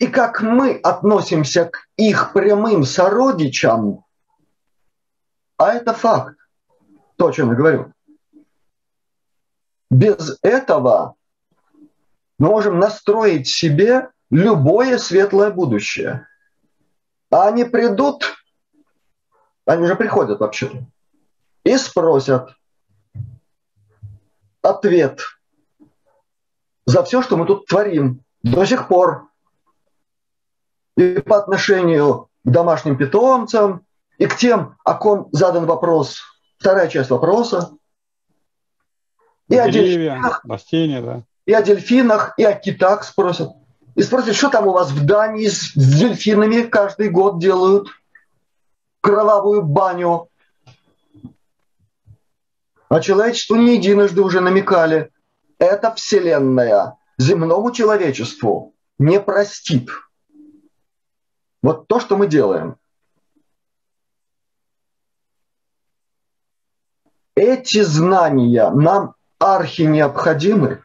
[0.00, 4.04] и как мы относимся к их прямым сородичам,
[5.56, 6.36] а это факт,
[7.16, 7.92] то, о чем я говорю.
[9.90, 11.14] Без этого
[12.38, 16.26] мы можем настроить себе любое светлое будущее.
[17.30, 18.36] А они придут,
[19.64, 20.86] они уже приходят вообще-то,
[21.64, 22.50] и спросят
[24.62, 25.20] ответ
[26.84, 29.28] за все, что мы тут творим до сих пор.
[30.96, 33.84] И по отношению к домашним питомцам,
[34.18, 36.20] и к тем, о ком задан вопрос,
[36.58, 37.72] вторая часть вопроса,
[39.48, 41.22] и о дельфинах, растения, да.
[41.44, 43.50] И о дельфинах, и о китах спросят.
[43.94, 47.88] И спросят, что там у вас в Дании с, с дельфинами каждый год делают?
[49.00, 50.28] Кровавую баню.
[52.88, 55.10] А человечеству не единожды уже намекали.
[55.58, 59.90] Эта Вселенная земному человечеству не простит.
[61.62, 62.76] Вот то, что мы делаем.
[67.34, 70.82] Эти знания нам архи необходимы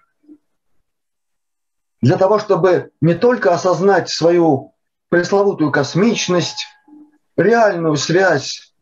[2.01, 4.73] для того, чтобы не только осознать свою
[5.09, 6.65] пресловутую космичность,
[7.37, 8.73] реальную связь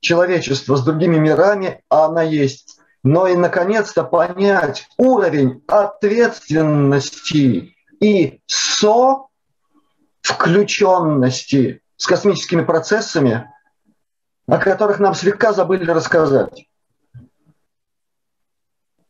[0.00, 9.26] человечества с другими мирами, а она есть, но и, наконец-то, понять уровень ответственности и со
[10.22, 13.50] включенности с космическими процессами,
[14.46, 16.66] о которых нам слегка забыли рассказать.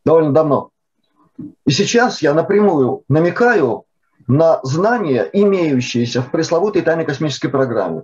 [0.05, 0.69] Довольно давно.
[1.65, 3.85] И сейчас я напрямую намекаю
[4.27, 8.03] на знания, имеющиеся в пресловутой тайной космической программе.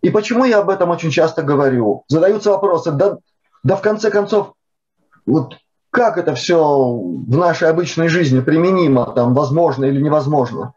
[0.00, 2.04] И почему я об этом очень часто говорю?
[2.08, 3.18] Задаются вопросы, да,
[3.62, 4.54] да в конце концов,
[5.26, 5.56] вот
[5.90, 10.72] как это все в нашей обычной жизни применимо, там, возможно или невозможно?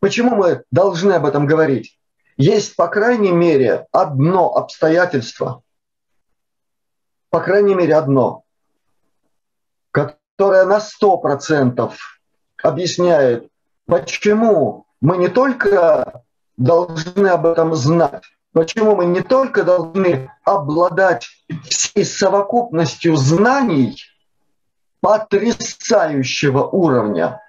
[0.00, 1.96] Почему мы должны об этом говорить?
[2.36, 5.62] Есть, по крайней мере, одно обстоятельство,
[7.32, 8.44] по крайней мере, одно,
[9.90, 11.90] которое на 100%
[12.62, 13.48] объясняет,
[13.86, 16.24] почему мы не только
[16.58, 21.26] должны об этом знать, почему мы не только должны обладать
[21.64, 23.96] всей совокупностью знаний
[25.00, 27.40] потрясающего уровня,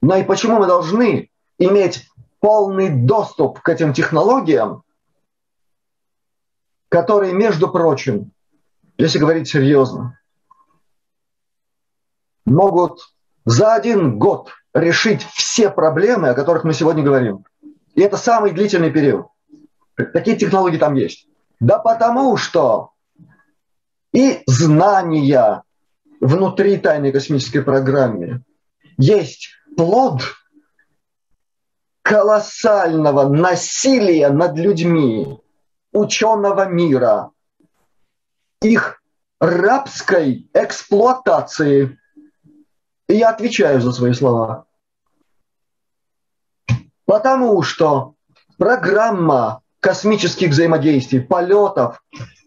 [0.00, 1.28] но и почему мы должны
[1.58, 2.08] иметь
[2.40, 4.82] полный доступ к этим технологиям,
[6.88, 8.30] которые, между прочим,
[8.96, 10.18] если говорить серьезно,
[12.44, 13.00] могут
[13.44, 17.44] за один год решить все проблемы, о которых мы сегодня говорим.
[17.94, 19.26] И это самый длительный период.
[20.12, 21.28] Такие технологии там есть.
[21.60, 22.90] Да потому что
[24.12, 25.62] и знания
[26.20, 28.42] внутри тайной космической программы
[28.96, 30.22] есть плод
[32.02, 35.38] колоссального насилия над людьми,
[35.92, 37.30] ученого мира,
[38.64, 39.02] их
[39.40, 41.98] рабской эксплуатации.
[43.08, 44.64] И я отвечаю за свои слова.
[47.04, 48.14] Потому что
[48.56, 52.02] программа космических взаимодействий, полетов,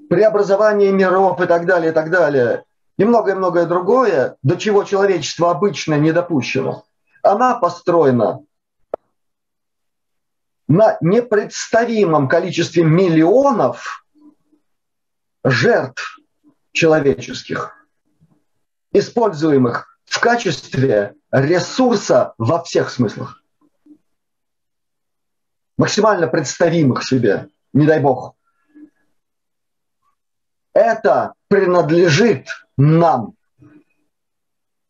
[0.10, 2.64] преобразования миров и так далее, и так далее,
[2.98, 6.86] и многое-многое другое, до чего человечество обычно не допущено,
[7.22, 8.44] она построена
[10.68, 14.07] на непредставимом количестве миллионов
[15.50, 16.20] жертв
[16.72, 17.74] человеческих,
[18.92, 23.44] используемых в качестве ресурса во всех смыслах
[25.78, 28.36] максимально представимых себе, не дай бог.
[30.74, 33.36] Это принадлежит нам,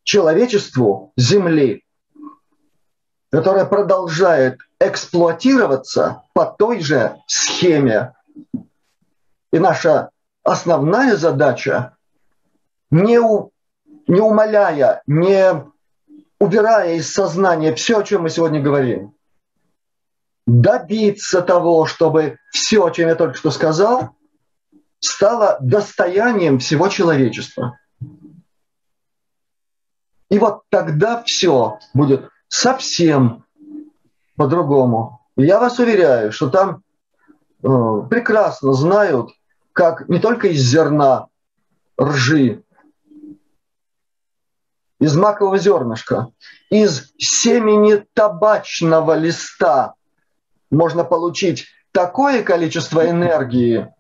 [0.04, 1.84] человечеству Земли,
[3.30, 8.14] которое продолжает эксплуатироваться по той же схеме.
[9.52, 10.12] И наша
[10.48, 11.98] основная задача,
[12.90, 13.52] не, у,
[14.08, 15.66] не умаляя, не
[16.40, 19.14] убирая из сознания все, о чем мы сегодня говорим,
[20.46, 24.12] добиться того, чтобы все, о чем я только что сказал,
[25.00, 27.78] стало достоянием всего человечества.
[30.30, 33.44] И вот тогда все будет совсем
[34.38, 35.20] по-другому.
[35.36, 36.84] Я вас уверяю, что там
[37.64, 37.68] э,
[38.10, 39.32] прекрасно знают,
[39.78, 41.28] как не только из зерна
[42.02, 42.64] ржи,
[45.00, 46.32] из макового зернышка,
[46.72, 49.94] из семени табачного листа
[50.72, 53.94] можно получить такое количество энергии,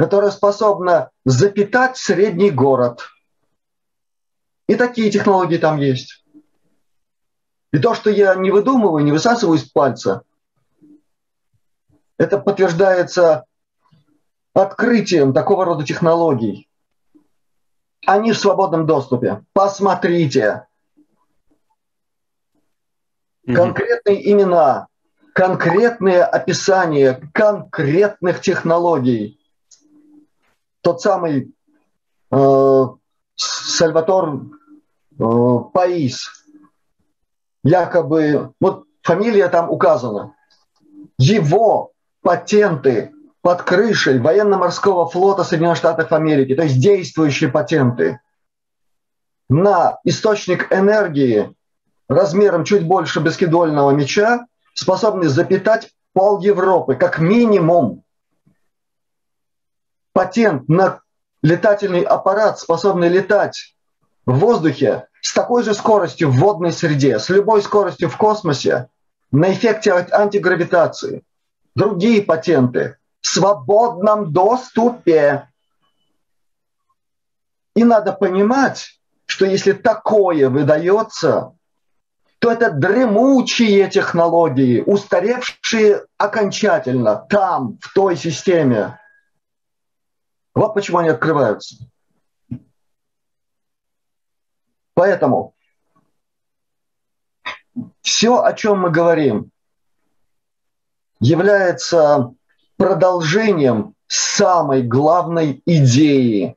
[0.00, 3.02] которое способно запитать средний город.
[4.66, 6.24] И такие технологии там есть.
[7.72, 10.22] И то, что я не выдумываю, не высасываю из пальца,
[12.18, 13.46] это подтверждается
[14.54, 16.68] открытием такого рода технологий.
[18.06, 19.44] Они в свободном доступе.
[19.52, 20.66] Посмотрите.
[23.46, 24.86] Конкретные имена,
[25.34, 29.40] конкретные описания конкретных технологий.
[30.80, 31.52] Тот самый
[32.30, 32.84] э,
[33.34, 34.40] Сальватор
[35.18, 35.24] э,
[35.72, 36.44] Паис,
[37.64, 40.34] якобы, вот фамилия там указана,
[41.18, 48.20] его патенты под крышей военно-морского флота Соединенных Штатов Америки, то есть действующие патенты
[49.48, 51.54] на источник энергии
[52.08, 58.04] размером чуть больше баскетбольного мяча, способны запитать пол Европы, как минимум.
[60.12, 61.00] патент на
[61.42, 63.74] летательный аппарат, способный летать
[64.24, 68.88] в воздухе с такой же скоростью в водной среде, с любой скоростью в космосе,
[69.32, 71.24] на эффекте антигравитации.
[71.74, 75.48] Другие патенты в свободном доступе.
[77.74, 81.56] И надо понимать, что если такое выдается,
[82.38, 88.98] то это дремучие технологии, устаревшие окончательно там, в той системе.
[90.54, 91.76] Вот почему они открываются.
[94.94, 95.54] Поэтому
[98.02, 99.50] все, о чем мы говорим,
[101.20, 102.34] является
[102.82, 106.56] продолжением самой главной идеи.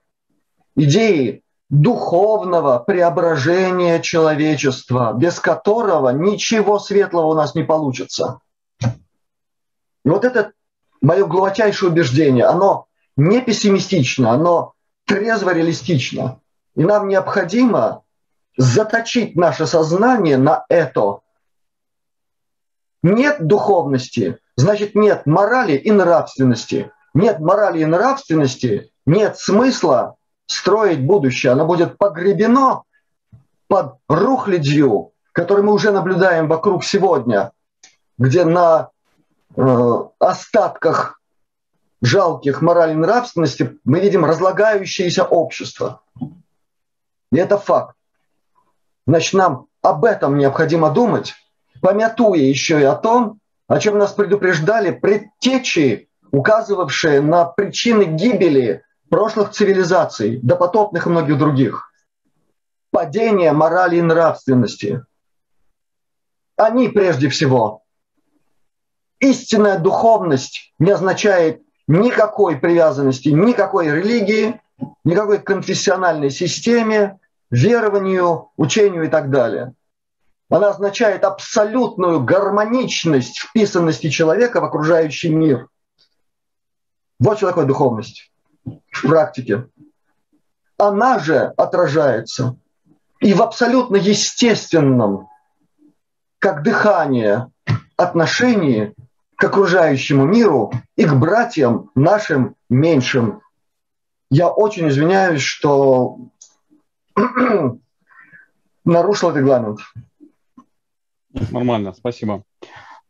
[0.75, 8.39] Идеи духовного преображения человечества, без которого ничего светлого у нас не получится.
[8.81, 10.53] И вот это
[10.99, 14.73] мое глубочайшее убеждение, оно не пессимистично, оно
[15.05, 16.39] трезво реалистично.
[16.75, 18.01] И нам необходимо
[18.57, 21.19] заточить наше сознание на это.
[23.03, 26.91] Нет духовности, значит нет морали и нравственности.
[27.13, 30.15] Нет морали и нравственности, нет смысла
[30.47, 31.53] строить будущее.
[31.53, 32.83] Оно будет погребено
[33.67, 37.51] под рухлядью, которую мы уже наблюдаем вокруг сегодня,
[38.17, 38.89] где на
[39.55, 41.21] э, остатках
[42.01, 46.01] жалких морали и нравственности мы видим разлагающееся общество.
[47.31, 47.95] И это факт.
[49.07, 51.33] Значит, нам об этом необходимо думать,
[51.81, 59.51] помятуя еще и о том, о чем нас предупреждали предтечи, указывавшие на причины гибели прошлых
[59.51, 61.91] цивилизаций, допотопных и многих других.
[62.91, 65.03] Падение морали и нравственности.
[66.57, 67.83] Они прежде всего.
[69.19, 74.61] Истинная духовность не означает никакой привязанности, никакой религии,
[75.03, 79.73] никакой конфессиональной системе, верованию, учению и так далее.
[80.49, 85.67] Она означает абсолютную гармоничность вписанности человека в окружающий мир.
[87.19, 88.31] Вот что такое духовность
[88.63, 89.67] в практике.
[90.77, 92.57] Она же отражается
[93.21, 95.29] и в абсолютно естественном,
[96.39, 97.49] как дыхание,
[97.95, 98.93] отношении
[99.35, 103.41] к окружающему миру и к братьям нашим меньшим.
[104.29, 106.17] Я очень извиняюсь, что
[108.85, 109.79] нарушил регламент.
[111.51, 112.43] Нормально, спасибо.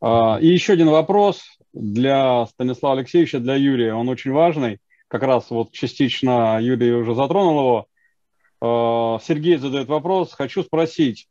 [0.01, 3.93] А, и еще один вопрос для Станислава Алексеевича, для Юрия.
[3.93, 4.79] Он очень важный.
[5.07, 7.87] Как раз вот частично Юрий уже затронул его.
[8.61, 10.33] А, Сергей задает вопрос.
[10.33, 11.27] Хочу спросить,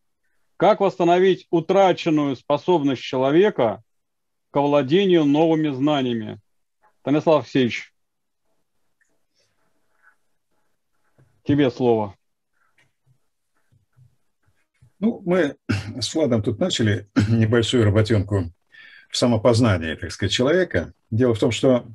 [0.57, 3.83] как восстановить утраченную способность человека
[4.51, 6.39] к овладению новыми знаниями?
[7.01, 7.93] Станислав Алексеевич,
[11.43, 12.15] тебе слово.
[15.01, 15.57] Ну, мы
[16.01, 18.53] с Владом тут начали небольшую работенку
[19.11, 20.93] в самопознании, так сказать, человека.
[21.11, 21.87] Дело в том, что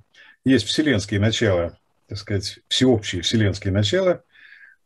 [0.46, 1.78] есть вселенские начала,
[2.08, 4.24] так сказать, всеобщие вселенские начала,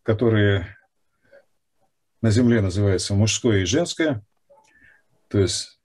[0.04, 0.78] которые
[2.22, 4.22] на Земле называются мужское и женское,
[5.28, 5.80] то есть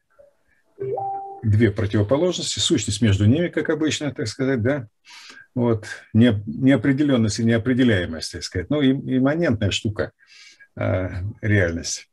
[1.42, 4.88] две противоположности, сущность между ними, как обычно, так сказать, да,
[5.54, 10.12] вот, не, неопределенность и неопределяемость, так сказать, ну, имманентная штука,
[10.76, 11.08] э,
[11.40, 12.07] реальность.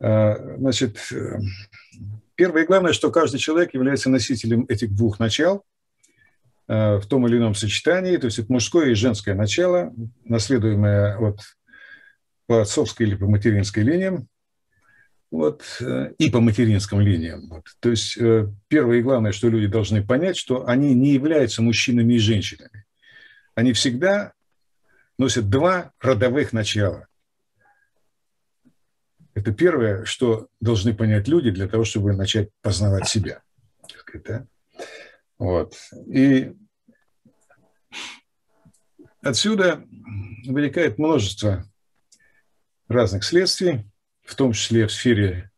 [0.00, 1.38] Э, значит, э,
[2.34, 5.64] первое и главное, что каждый человек является носителем этих двух начал
[6.68, 9.92] э, в том или ином сочетании, то есть это мужское и женское начало,
[10.24, 11.40] наследуемое от
[12.46, 14.26] по отцовской или по материнской линиям,
[15.30, 15.62] вот,
[16.16, 17.46] и по материнским линиям.
[17.50, 17.64] Вот.
[17.80, 18.16] То есть
[18.68, 22.86] первое и главное, что люди должны понять, что они не являются мужчинами и женщинами.
[23.54, 24.32] Они всегда
[25.18, 27.07] носят два родовых начала.
[29.38, 33.42] Это первое, что должны понять люди для того, чтобы начать познавать себя.
[34.26, 34.46] Да?
[35.38, 35.76] Вот.
[36.06, 36.52] И
[39.22, 39.84] отсюда
[40.44, 41.64] вытекает множество
[42.88, 43.86] разных следствий,
[44.24, 45.52] в том числе в сфере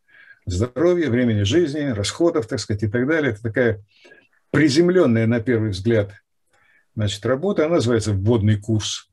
[0.45, 3.33] здоровья, времени жизни, расходов, так сказать, и так далее.
[3.33, 3.83] Это такая
[4.51, 6.13] приземленная, на первый взгляд,
[6.95, 7.65] значит, работа.
[7.65, 9.11] Она называется «Вводный курс».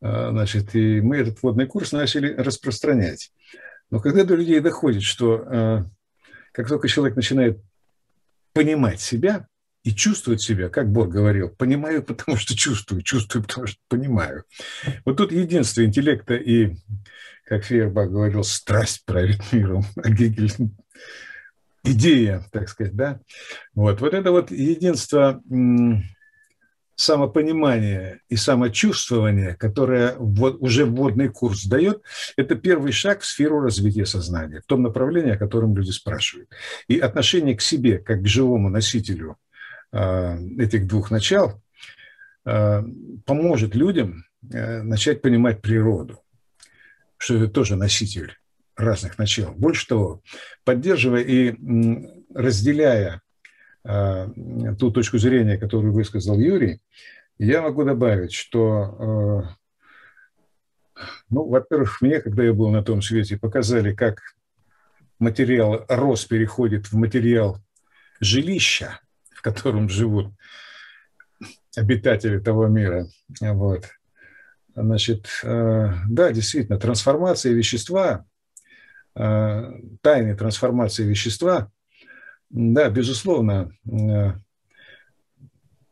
[0.00, 3.32] А, значит, и мы этот вводный курс начали распространять.
[3.90, 5.84] Но когда до людей доходит, что э,
[6.52, 7.58] как только человек начинает
[8.52, 9.46] понимать себя
[9.84, 14.44] и чувствовать себя, как Бог говорил, понимаю, потому что чувствую, чувствую, потому что понимаю.
[15.04, 16.74] Вот тут единство интеллекта и,
[17.44, 20.52] как Фейербах говорил, страсть правит миром, а Гегель
[21.84, 23.20] идея, так сказать, да.
[23.74, 25.40] Вот, вот это вот единство
[26.98, 32.02] самопонимание и самочувствование, которое вот уже вводный курс дает,
[32.36, 36.50] это первый шаг в сферу развития сознания, в том направлении, о котором люди спрашивают.
[36.88, 39.36] И отношение к себе, как к живому носителю
[39.92, 41.62] э, этих двух начал,
[42.44, 42.82] э,
[43.24, 46.20] поможет людям э, начать понимать природу,
[47.16, 48.32] что это тоже носитель
[48.76, 49.52] разных начал.
[49.52, 50.20] Больше того,
[50.64, 51.54] поддерживая и
[52.34, 53.22] разделяя
[53.82, 56.80] ту точку зрения, которую высказал Юрий,
[57.38, 59.46] я могу добавить, что,
[60.98, 64.20] э, ну, во-первых, мне, когда я был на том свете, показали, как
[65.18, 67.58] материал рос переходит в материал
[68.20, 69.00] жилища,
[69.30, 70.32] в котором живут
[71.76, 73.06] обитатели того мира.
[73.40, 73.84] Вот.
[74.74, 78.24] Значит, э, да, действительно, трансформация вещества,
[79.14, 81.72] тайны трансформации вещества
[82.50, 84.32] да, безусловно, э,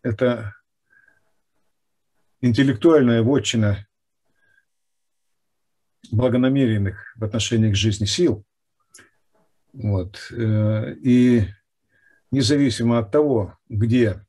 [0.03, 0.55] это
[2.41, 3.87] интеллектуальная вотчина
[6.11, 8.45] благонамеренных в отношении к жизни сил.
[9.75, 10.33] Вот.
[10.33, 11.47] Э, и
[12.31, 14.25] независимо от того, где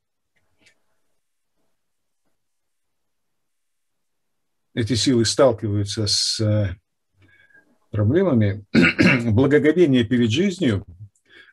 [4.74, 6.76] эти силы сталкиваются с э,
[7.90, 8.66] проблемами,
[9.30, 10.84] благоговение перед жизнью–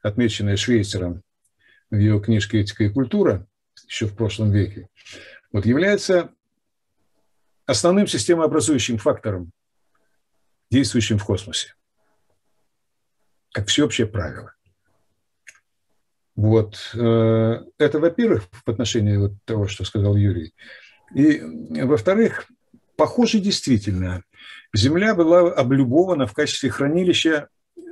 [0.06, 1.24] отмеченная Швейцером
[1.90, 3.48] в ее книжке «Этика и культура»
[3.88, 4.88] еще в прошлом веке,
[5.52, 6.30] вот является
[7.66, 9.52] основным системообразующим фактором,
[10.70, 11.74] действующим в космосе,
[13.52, 14.54] как всеобщее правило.
[16.36, 16.92] Вот.
[16.94, 20.54] Э, это, во-первых, в отношении вот того, что сказал Юрий.
[21.16, 21.42] И,
[21.84, 22.46] во-вторых,
[22.96, 24.24] похоже, действительно,
[24.74, 27.50] Земля была облюбована в качестве хранилища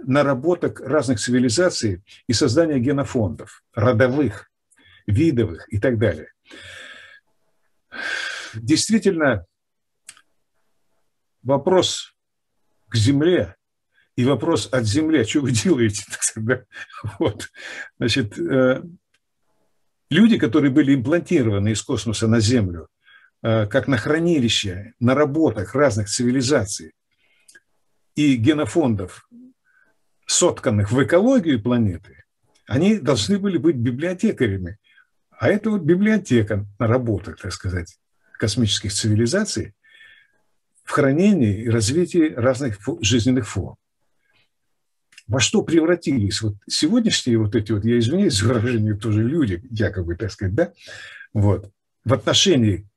[0.07, 4.49] наработок разных цивилизаций и создания генофондов, родовых,
[5.07, 6.31] видовых и так далее.
[8.53, 9.45] Действительно,
[11.41, 12.15] вопрос
[12.87, 13.55] к Земле
[14.15, 16.03] и вопрос от Земли, что вы делаете?
[17.19, 17.49] Вот.
[17.97, 18.83] Значит, э,
[20.09, 22.87] люди, которые были имплантированы из космоса на Землю,
[23.41, 26.93] э, как на хранилище, на работах разных цивилизаций
[28.15, 29.27] и генофондов
[30.25, 32.23] сотканных в экологию планеты,
[32.67, 34.77] они должны были быть библиотекарями.
[35.31, 37.97] А это вот библиотека на работах, так сказать,
[38.39, 39.73] космических цивилизаций
[40.83, 43.75] в хранении и развитии разных жизненных форм.
[45.27, 50.15] Во что превратились вот сегодняшние вот эти вот, я извиняюсь за выражение, тоже люди, якобы,
[50.15, 50.73] так сказать, да,
[51.33, 51.71] вот,
[52.03, 52.87] в отношении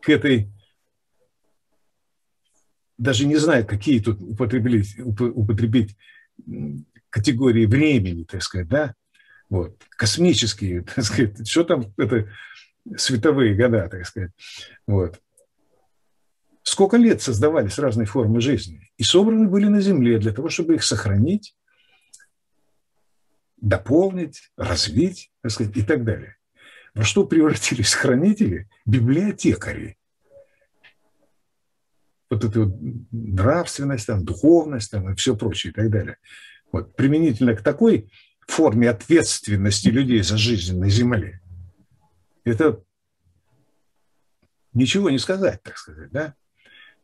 [0.00, 0.50] к этой
[2.98, 5.96] даже не знаю, какие тут употребить, употребить
[7.10, 8.94] категории времени, так сказать, да,
[9.48, 12.28] вот, космические, так сказать, что там, это
[12.96, 14.32] световые года, так сказать,
[14.86, 15.20] вот.
[16.62, 20.84] Сколько лет создавались разные формы жизни и собраны были на Земле для того, чтобы их
[20.84, 21.56] сохранить,
[23.56, 26.36] дополнить, развить, так сказать, и так далее.
[26.94, 29.97] Во что превратились хранители, библиотекари.
[32.30, 32.76] Вот эта вот
[33.10, 36.18] нравственность, там, духовность там, и все прочее и так далее.
[36.72, 38.10] Вот, применительно к такой
[38.46, 41.40] форме ответственности людей за жизнь на Земле,
[42.44, 42.82] это
[44.72, 46.34] ничего не сказать, так сказать, да?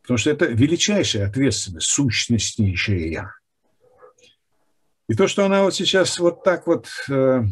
[0.02, 3.34] Потому что это величайшая ответственность, сущностнейшая.
[5.08, 7.42] И то, что она вот сейчас вот так вот э,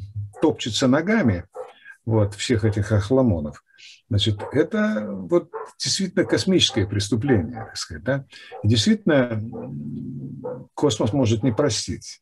[0.40, 1.44] топчется ногами,
[2.04, 3.62] вот, всех этих охламонов,
[4.12, 8.26] значит, это вот действительно космическое преступление, так сказать, да?
[8.62, 9.42] И действительно,
[10.74, 12.20] космос может не простить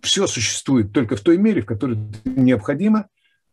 [0.02, 3.08] все существует только в той мере, в которой необходимо,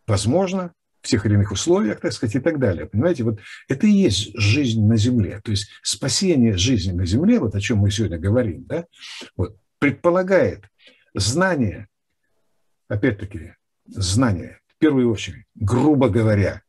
[0.06, 0.72] возможно,
[1.05, 2.86] в тех или иных условиях, так сказать, и так далее.
[2.86, 5.40] Понимаете, вот это и есть жизнь на Земле.
[5.44, 8.86] То есть спасение жизни на Земле, вот о чем мы сегодня говорим, да,
[9.36, 10.64] вот, предполагает
[11.14, 11.89] знание,
[12.89, 13.55] опять-таки,
[13.86, 16.62] знание, в первую очередь, грубо говоря,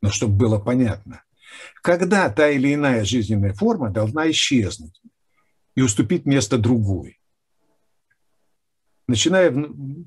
[0.00, 1.22] но чтобы было понятно,
[1.82, 5.02] когда та или иная жизненная форма должна исчезнуть
[5.74, 7.20] и уступить место другой
[9.12, 9.52] начиная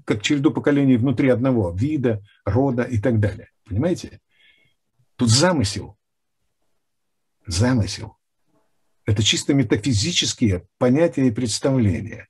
[0.04, 3.52] как череду поколений внутри одного вида, рода и так далее.
[3.64, 4.20] Понимаете?
[5.16, 5.96] Тут замысел.
[7.46, 8.18] Замысел.
[9.06, 12.28] Это чисто метафизические понятия и представления.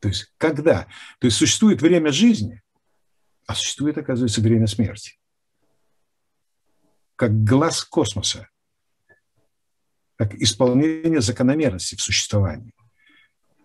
[0.00, 0.88] То есть когда?
[1.20, 2.62] То есть существует время жизни,
[3.46, 5.20] а существует, оказывается, время смерти.
[7.14, 8.48] Как глаз космоса,
[10.16, 12.74] как исполнение закономерности в существовании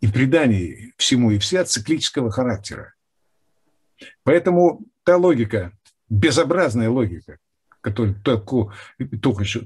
[0.03, 2.93] и придании всему и вся циклического характера.
[4.23, 5.71] Поэтому та логика,
[6.09, 7.38] безобразная логика,
[7.80, 8.73] которую только,
[9.21, 9.65] только, что,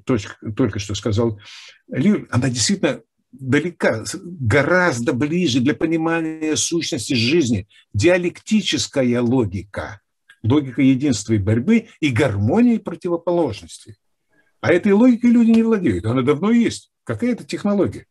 [0.55, 1.41] только что сказал
[1.88, 3.01] Лир, она действительно
[3.31, 7.68] далека, гораздо ближе для понимания сущности жизни.
[7.95, 10.01] Диалектическая логика,
[10.43, 13.95] логика единства и борьбы и гармонии противоположностей.
[14.61, 16.91] А этой логикой люди не владеют, она давно есть.
[17.05, 18.05] Какая это технология?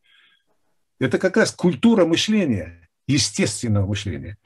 [0.99, 4.39] Это как раз культура мышления, естественного мышления.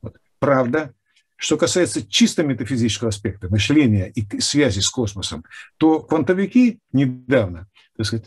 [0.00, 0.16] Вот.
[0.38, 0.94] Правда,
[1.36, 5.44] что касается чисто метафизического аспекта мышления и связи с космосом,
[5.76, 8.26] то квантовики недавно, так сказать,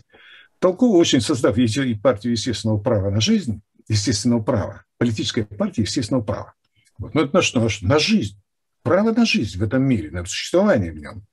[0.59, 1.55] толково очень создав
[2.01, 6.53] партию естественного права на жизнь, естественного права, политическая партия естественного права.
[6.97, 7.13] Вот.
[7.13, 7.67] Но это на что?
[7.81, 8.37] На жизнь.
[8.83, 11.23] Право на жизнь в этом мире, на существование в нем.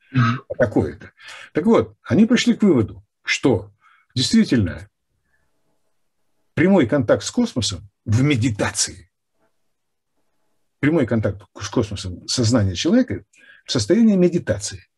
[0.59, 1.13] Какое-то.
[1.53, 3.71] Так вот, они пришли к выводу, что
[4.15, 4.89] действительно
[6.59, 9.09] прямой контакт с космосом в медитации
[10.81, 13.25] прямой контакт с космосом сознания человека
[13.65, 14.89] в состоянии медитации.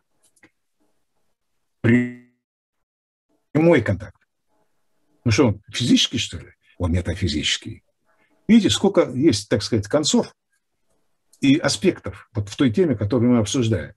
[1.83, 4.17] Прямой контакт.
[5.25, 6.55] Ну что, он физический, что ли?
[6.79, 7.85] Он метафизический.
[8.49, 10.35] Видите, сколько есть, так сказать, концов
[11.41, 13.93] и аспектов вот в той теме, которую мы обсуждаем.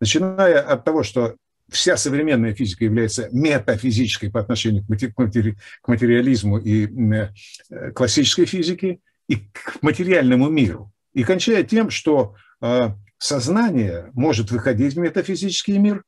[0.00, 1.36] Начиная от того, что
[1.70, 9.82] вся современная физика является метафизической по отношению к материализму и э, классической физике, и к
[9.82, 10.92] материальному миру.
[11.12, 16.02] И кончая тем, что э, сознание может выходить в метафизический мир,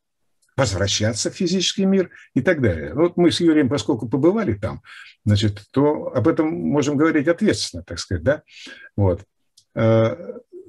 [0.57, 2.95] возвращаться в физический мир и так далее.
[2.95, 4.83] Вот мы с Юрием, поскольку побывали там,
[5.25, 8.43] значит, то об этом можем говорить ответственно, так сказать, да?
[8.97, 9.25] Вот.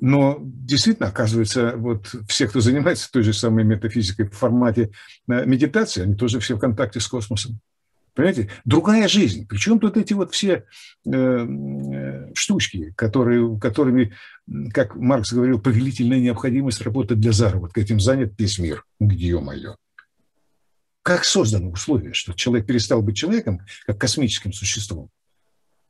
[0.05, 4.91] Но действительно, оказывается, вот все, кто занимается той же самой метафизикой в формате
[5.29, 7.61] э, медитации, они тоже все в контакте с космосом.
[8.13, 8.49] Понимаете?
[8.65, 9.47] Другая жизнь.
[9.47, 10.65] Причем тут эти вот все
[11.05, 14.13] э, э, штучки, которые, которыми,
[14.73, 17.79] как Маркс говорил, повелительная необходимость работать для заработка.
[17.79, 18.83] Этим занят весь мир.
[18.99, 19.77] Где мое?
[21.01, 25.09] Как созданы условия, что человек перестал быть человеком, как космическим существом,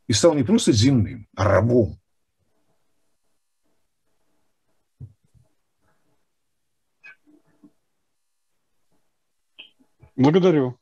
[0.08, 2.00] и стал не просто земным, а рабом.
[10.16, 10.78] Благодарю.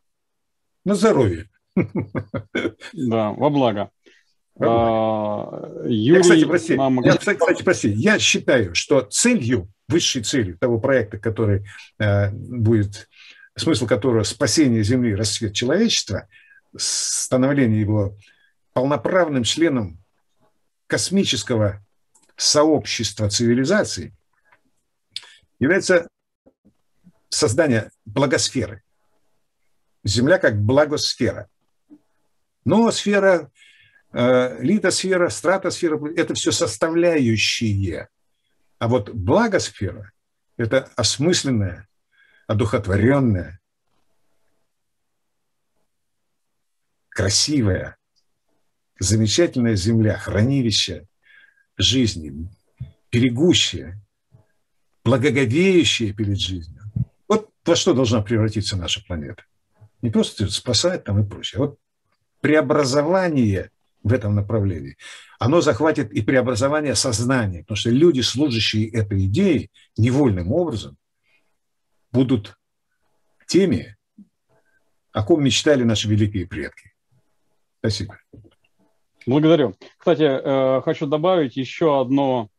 [0.84, 1.50] На здоровье.
[2.94, 3.92] Да, во благо.
[4.60, 7.02] А, Юрий, я, кстати, прости, нам...
[7.02, 11.66] я, кстати, прости, я считаю, что целью, высшей целью того проекта, который
[12.00, 13.08] э, будет,
[13.56, 16.28] смысл которого спасение Земли, расцвет человечества,
[16.76, 18.18] становление его
[18.74, 19.98] полноправным членом
[20.88, 21.84] космического
[22.36, 24.14] сообщества цивилизаций,
[25.60, 26.08] является
[27.30, 28.84] создание благосферы–
[30.04, 31.48] Земля как благосфера.
[32.66, 33.52] Но сфера,
[34.14, 38.10] э, литосфера, стратосфера– это все составляющие.
[38.80, 40.12] А вот благосфера–
[40.58, 41.88] это осмысленная,
[42.48, 43.60] одухотворенная,
[47.10, 47.98] красивая,
[49.00, 51.08] замечательная земля, хранилище
[51.78, 52.50] жизни,
[53.12, 54.00] берегущее,
[55.04, 56.82] благоговеющее перед жизнью.
[57.28, 59.44] Вот во что должна превратиться наша планета.
[60.02, 61.60] Не просто спасать там и прочее.
[61.60, 61.80] А вот
[62.42, 63.72] преобразование
[64.04, 64.98] в этом направлении,
[65.40, 70.98] оно захватит и преобразование сознания, потому что люди, служащие этой идеей, невольным образом
[72.12, 72.58] будут
[73.48, 73.96] теми,
[75.12, 76.94] о ком мечтали наши великие предки.
[77.80, 78.18] Спасибо.
[79.26, 79.76] Благодарю.
[79.98, 82.50] Кстати, э, хочу добавить еще одно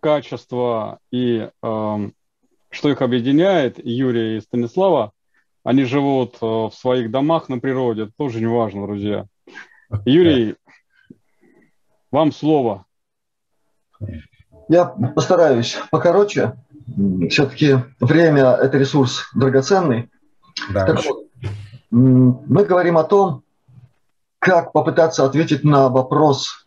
[0.00, 2.14] качество и эм,
[2.70, 5.12] что их объединяет, Юрия и Станислава.
[5.68, 9.26] Они живут э, в своих домах на природе, это тоже не важно, друзья.
[10.06, 10.56] Юрий,
[12.10, 12.86] вам слово.
[14.70, 16.54] Я постараюсь покороче.
[17.28, 20.08] Все-таки время– это ресурс драгоценный.
[20.72, 21.26] Да, так вот,
[21.90, 23.42] мы говорим о том,
[24.38, 26.66] как попытаться ответить на вопрос,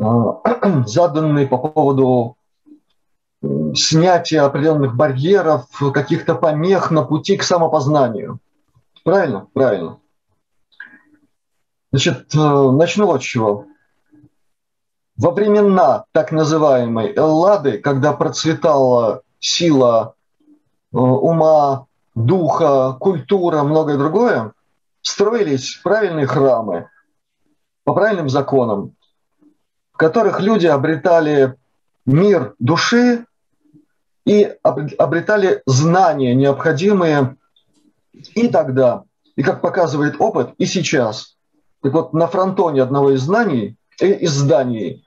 [0.00, 0.40] а,
[0.86, 2.38] заданный по поводу
[3.74, 8.38] снятия определенных барьеров, каких-то помех на пути к самопознанию.
[9.04, 9.46] Правильно?
[9.52, 9.98] Правильно.
[11.92, 13.66] Значит, э, начну вот с чего.
[15.16, 20.14] Во времена так называемой Эллады, когда процветала сила
[20.92, 24.52] э, ума, духа, культура, многое другое,
[25.02, 26.88] строились правильные храмы
[27.84, 28.94] по правильным законам,
[29.92, 31.56] в которых люди обретали
[32.06, 33.26] мир души
[34.24, 37.36] и обретали знания, необходимые
[38.34, 39.04] и тогда,
[39.36, 41.36] и как показывает опыт, и сейчас.
[41.82, 45.06] Так вот, на фронтоне одного из знаний, э, из зданий,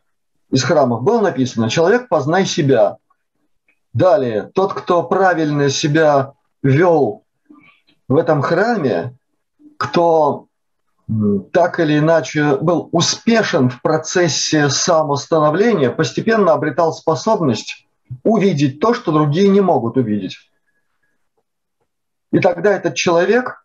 [0.51, 2.97] из храмов было написано «Человек, познай себя».
[3.93, 7.23] Далее, тот, кто правильно себя вел
[8.07, 9.17] в этом храме,
[9.77, 10.47] кто
[11.53, 17.86] так или иначе был успешен в процессе самостановления, постепенно обретал способность
[18.23, 20.37] увидеть то, что другие не могут увидеть.
[22.31, 23.63] И тогда этот человек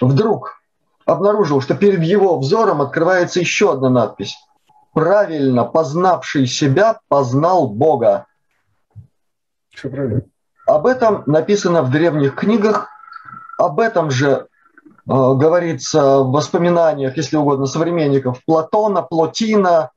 [0.00, 0.60] вдруг
[1.04, 4.36] обнаружил, что перед его взором открывается еще одна надпись.
[4.92, 8.26] Правильно познавший себя познал Бога.
[9.70, 10.22] Все правильно.
[10.66, 12.88] Об этом написано в древних книгах,
[13.58, 14.46] об этом же э,
[15.04, 19.90] говорится в воспоминаниях, если угодно, современников Платона, Плотина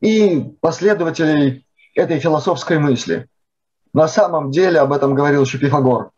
[0.00, 3.28] и последователей этой философской мысли.
[3.92, 6.10] На самом деле об этом говорил еще Пифагор.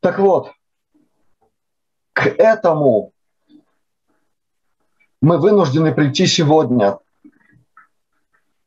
[0.00, 0.52] Так вот,
[2.12, 3.12] к этому
[5.20, 6.98] мы вынуждены прийти сегодня.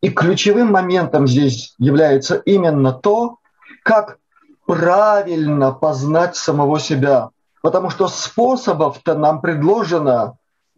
[0.02, 3.38] И ключевым моментом здесь является именно то,
[3.84, 4.18] как
[4.66, 7.30] правильно познать самого себя.
[7.62, 10.38] Потому что способов-то нам предложено,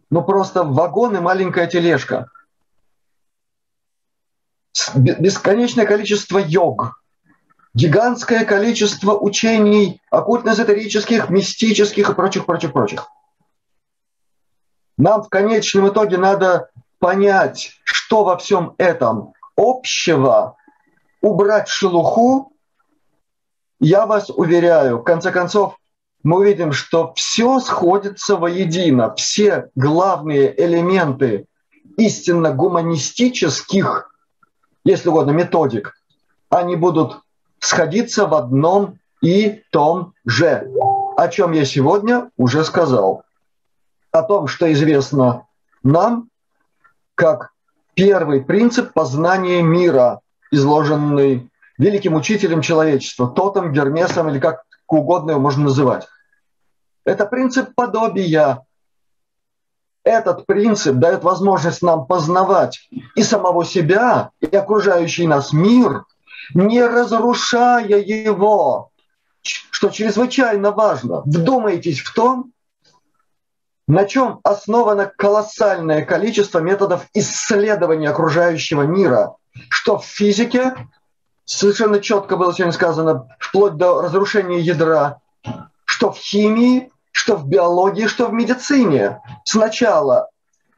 [0.09, 2.29] ну просто вагон и маленькая тележка.
[4.95, 7.01] Бесконечное количество йог,
[7.73, 13.07] гигантское количество учений оккультно-эзотерических, мистических и прочих, прочих, прочих.
[14.97, 16.69] Нам в конечном итоге надо
[16.99, 20.55] понять, что во всем этом общего,
[21.21, 22.51] убрать шелуху
[23.81, 25.75] я вас уверяю, в конце концов,
[26.23, 31.47] мы увидим, что все сходится воедино, все главные элементы
[31.97, 34.10] истинно гуманистических,
[34.83, 35.95] если угодно, методик,
[36.49, 37.21] они будут
[37.59, 40.69] сходиться в одном и том же,
[41.17, 43.23] о чем я сегодня уже сказал.
[44.11, 45.45] О том, что известно
[45.83, 46.29] нам,
[47.15, 47.51] как
[47.93, 50.21] первый принцип познания мира,
[50.51, 56.07] изложенный великим учителем человечества, Тотом, Гермесом или как угодно его можно называть.
[57.05, 58.65] Это принцип подобия.
[60.03, 66.05] Этот принцип дает возможность нам познавать и самого себя, и окружающий нас мир,
[66.55, 68.89] не разрушая его,
[69.43, 71.21] что чрезвычайно важно.
[71.21, 72.51] Вдумайтесь в том,
[73.87, 79.35] на чем основано колоссальное количество методов исследования окружающего мира,
[79.69, 80.73] что в физике,
[81.45, 85.19] совершенно четко было сегодня сказано, вплоть до разрушения ядра,
[85.85, 89.21] что в химии, что в биологии, что в медицине.
[89.43, 90.29] Сначала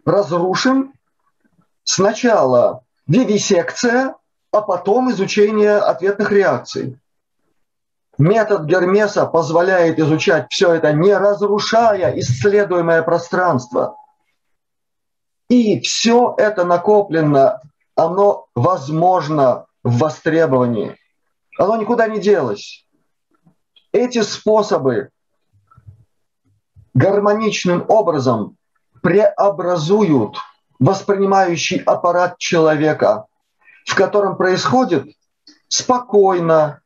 [0.06, 0.94] разрушим,
[1.84, 4.16] сначала вивисекция,
[4.52, 7.00] а потом изучение ответных реакций.
[8.18, 13.98] Метод Гермеса позволяет изучать все это, не разрушая исследуемое пространство.
[15.50, 17.62] И все это накоплено,
[17.96, 20.96] оно возможно в востребовании.
[21.58, 22.86] Оно никуда не делось.
[23.92, 25.10] Эти способы
[26.94, 28.58] гармоничным образом
[29.02, 30.38] преобразуют
[30.80, 33.26] воспринимающий аппарат человека,
[33.86, 35.08] в котором происходит
[35.68, 36.82] спокойно,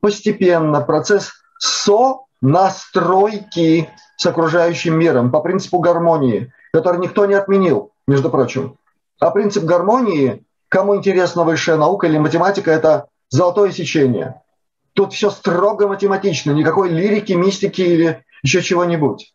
[0.00, 8.78] постепенно процесс со-настройки с окружающим миром по принципу гармонии, который никто не отменил, между прочим.
[9.20, 14.40] А принцип гармонии, кому интересна высшая наука или математика, это золотое сечение.
[14.94, 19.34] Тут все строго математично, никакой лирики, мистики или еще чего-нибудь.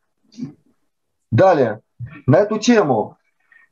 [1.31, 1.81] Далее.
[2.27, 3.17] На эту тему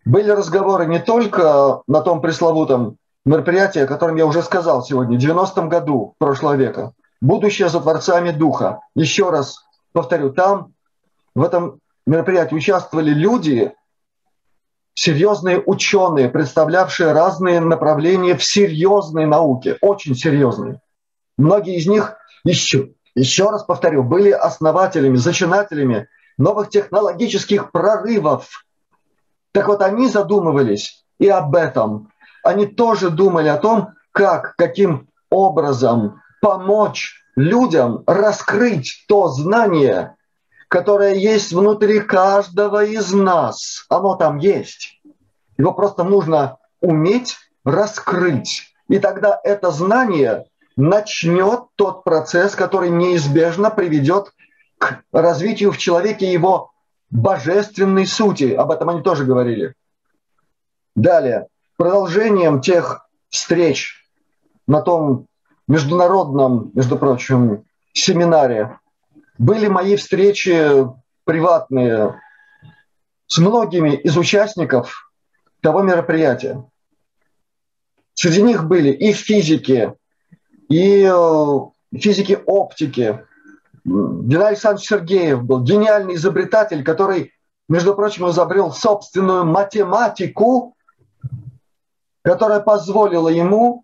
[0.06, 5.22] были разговоры не только на том пресловутом мероприятии, о котором я уже сказал сегодня, в
[5.22, 6.94] 90-м году прошлого века.
[7.22, 8.80] Будущее за Творцами Духа.
[8.96, 9.64] Еще раз
[9.94, 10.74] повторю, там
[11.36, 13.74] в этом мероприятии участвовали люди,
[14.94, 20.82] серьезные ученые, представлявшие разные направления в серьезной науке, очень серьезные.
[21.38, 26.08] Многие из них еще, еще раз повторю, были основателями, зачинателями
[26.38, 28.66] новых технологических прорывов.
[29.52, 32.12] Так вот, они задумывались и об этом.
[32.44, 40.16] Они тоже думали о том, как, каким образом помочь людям раскрыть то знание,
[40.68, 43.86] которое есть внутри каждого из нас.
[43.90, 45.02] Оно там есть.
[45.58, 48.74] Его просто нужно уметь раскрыть.
[48.90, 50.46] И тогда это знание
[50.76, 54.34] начнет тот процесс, который неизбежно приведет
[54.78, 56.72] к развитию в человеке его
[57.10, 58.54] божественной сути.
[58.54, 59.76] Об этом они тоже говорили.
[60.96, 64.06] Далее, продолжением тех встреч
[64.68, 65.28] на том
[65.68, 68.80] международном, между прочим, семинаре
[69.38, 70.86] были мои встречи
[71.24, 72.20] приватные
[73.28, 75.12] с многими из участников
[75.62, 76.64] того мероприятия.
[78.14, 79.94] Среди них были и физики,
[80.72, 83.26] и э, физики оптики,
[83.84, 87.34] Геннадий Александрович Сергеев был гениальный изобретатель, который,
[87.68, 90.78] между прочим, изобрел собственную математику,
[92.22, 93.84] которая позволила ему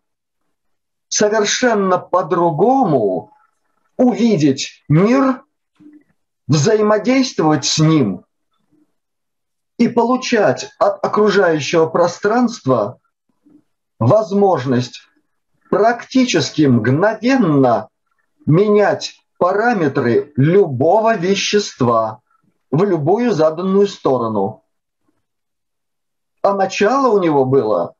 [1.10, 3.34] совершенно по-другому
[3.98, 5.44] увидеть мир,
[6.48, 8.24] взаимодействовать с ним
[9.78, 13.00] и получать от окружающего пространства
[14.00, 15.02] возможность
[15.70, 17.90] практически мгновенно
[18.46, 22.22] менять параметры любого вещества
[22.72, 24.64] в любую заданную сторону.
[26.42, 27.96] А начало у него было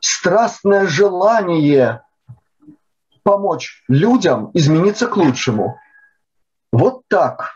[0.00, 2.02] страстное желание
[3.22, 5.78] помочь людям измениться к лучшему.
[6.72, 7.52] Вот так.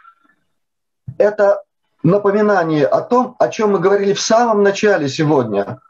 [1.19, 1.63] Это
[2.03, 5.81] напоминание о том, о чем мы говорили в самом начале сегодня.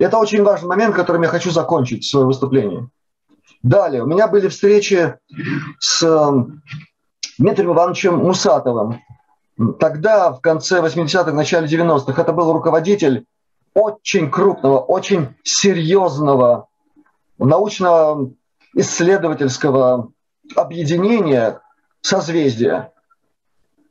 [0.00, 2.88] Это очень важный момент, которым я хочу закончить свое выступление.
[3.62, 5.14] Далее, у меня были встречи
[5.78, 6.62] с эм,
[7.36, 9.02] Дмитрием Ивановичем Мусатовым.
[9.78, 13.26] Тогда, в конце 80-х, начале 90-х, это был руководитель
[13.74, 16.68] очень крупного, очень серьезного
[17.36, 18.30] научного
[18.74, 20.12] исследовательского
[20.56, 21.60] объединения
[22.00, 22.90] созвездия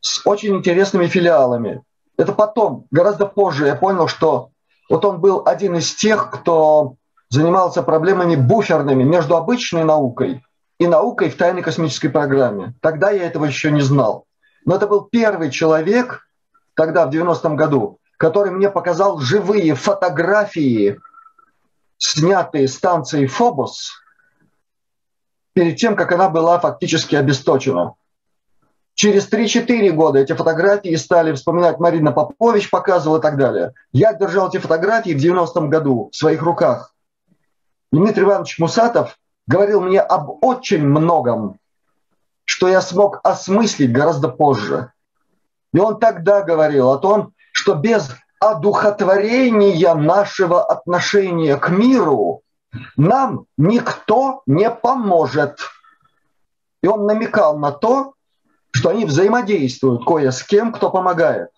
[0.02, 1.84] с очень интересными филиалами.
[2.18, 4.50] Это потом, гораздо позже я понял, что
[4.90, 6.96] вот он был один из тех, кто
[7.30, 10.44] занимался проблемами буферными между обычной наукой
[10.80, 12.74] и наукой в тайной космической программе.
[12.82, 14.26] Тогда я этого еще не знал.
[14.66, 16.28] Но это был первый человек,
[16.74, 21.00] тогда, в 90-м году, который мне показал живые фотографии,
[21.98, 23.92] снятые станцией Фобос,
[25.54, 27.94] перед тем, как она была фактически обесточена.
[29.00, 33.74] Через 3-4 года эти фотографии стали вспоминать Марина Попович, показывала и так далее.
[33.94, 36.94] Я держал эти фотографии в 90-м году в своих руках.
[37.94, 39.18] Дмитрий Иванович Мусатов
[39.48, 41.60] говорил мне об очень многом,
[42.44, 44.92] что я смог осмыслить гораздо позже.
[45.72, 48.10] И он тогда говорил о том, что без
[48.42, 52.42] одухотворения нашего отношения к миру
[52.98, 55.58] нам никто не поможет.
[56.84, 58.16] И он намекал на то,
[58.72, 61.50] что они взаимодействуют кое с кем, кто помогает.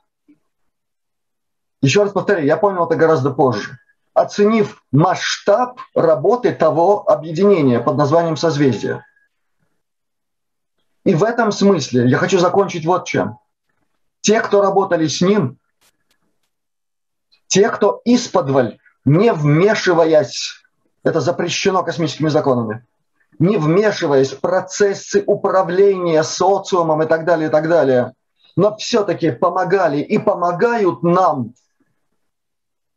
[1.81, 3.79] Еще раз повторяю, я понял это гораздо позже
[4.13, 9.05] оценив масштаб работы того объединения под названием «Созвездие».
[11.03, 13.39] И в этом смысле я хочу закончить вот чем.
[14.21, 15.57] Те, кто работали с ним,
[17.47, 20.63] те, кто исподволь, не вмешиваясь,
[21.03, 22.85] это запрещено космическими законами,
[23.41, 28.13] не вмешиваясь в процессы управления социумом и так далее, и так далее,
[28.55, 31.55] но все-таки помогали и помогают нам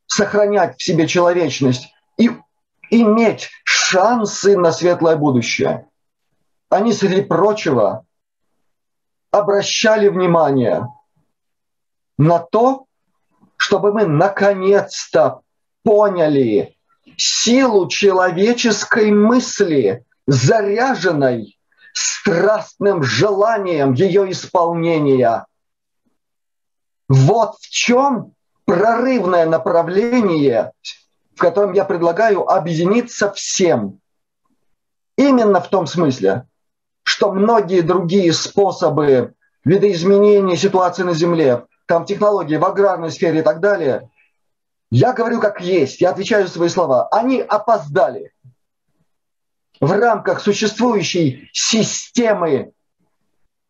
[0.07, 2.31] сохранять в себе человечность и
[2.91, 5.89] иметь шансы на светлое будущее.
[6.69, 8.05] Они, среди прочего,
[9.31, 10.89] обращали внимание
[12.19, 12.85] на то,
[13.57, 15.41] чтобы мы наконец-то
[15.85, 16.77] поняли,
[17.17, 21.59] силу человеческой мысли, заряженной
[21.93, 25.47] страстным желанием ее исполнения.
[27.09, 28.33] Вот в чем
[28.65, 30.73] прорывное направление,
[31.35, 34.01] в котором я предлагаю объединиться всем.
[35.17, 36.47] Именно в том смысле,
[37.05, 39.35] что многие другие способы
[39.65, 44.11] видоизменения ситуации на Земле, там технологии в аграрной сфере и так далее,
[44.91, 48.34] я говорю как есть, я отвечаю за свои слова, они опоздали
[49.85, 52.73] в рамках существующей системы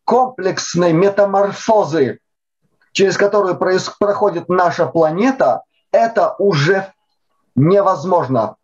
[0.05, 2.19] комплексной метаморфозы,
[2.93, 6.93] через которую проходит наша планета, это уже
[7.55, 8.55] невозможно.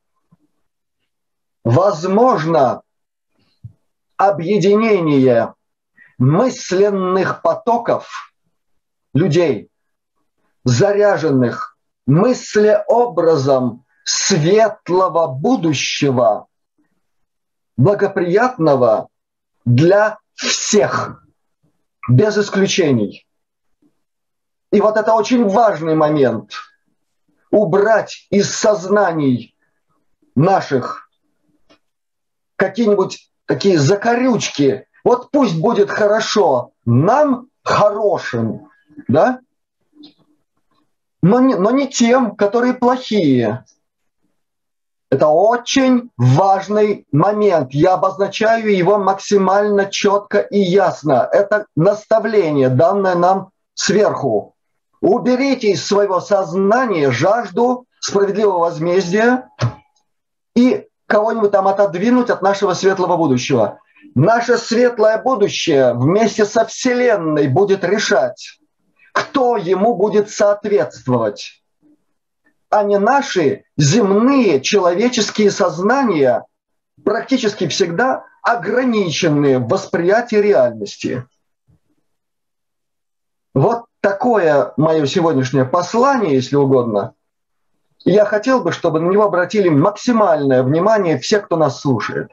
[1.65, 2.83] Возможно
[4.15, 5.53] объединение
[6.17, 8.33] мысленных потоков
[9.13, 9.69] людей,
[10.63, 16.47] заряженных мыслеобразом светлого будущего,
[17.81, 19.09] благоприятного
[19.65, 21.25] для всех,
[22.07, 23.27] без исключений.
[24.71, 26.53] И вот это очень важный момент.
[27.49, 29.55] Убрать из сознаний
[30.35, 31.09] наших
[32.55, 34.85] какие-нибудь такие закорючки.
[35.03, 38.69] Вот пусть будет хорошо нам хорошим,
[39.07, 39.41] да?
[41.23, 43.65] Но не, но не тем, которые плохие.
[45.11, 47.73] Это очень важный момент.
[47.73, 51.27] Я обозначаю его максимально четко и ясно.
[51.29, 54.55] Это наставление, данное нам сверху.
[55.01, 59.49] Уберите из своего сознания жажду справедливого возмездия
[60.55, 63.79] и кого-нибудь там отодвинуть от нашего светлого будущего.
[64.15, 68.59] Наше светлое будущее вместе со Вселенной будет решать,
[69.11, 71.60] кто ему будет соответствовать,
[72.71, 76.45] а не наши земные человеческие сознания,
[77.03, 81.27] практически всегда ограниченные в восприятии реальности.
[83.53, 87.13] Вот такое мое сегодняшнее послание, если угодно–
[88.03, 92.31] я хотел бы, чтобы на него обратили максимальное внимание все, кто нас слушает.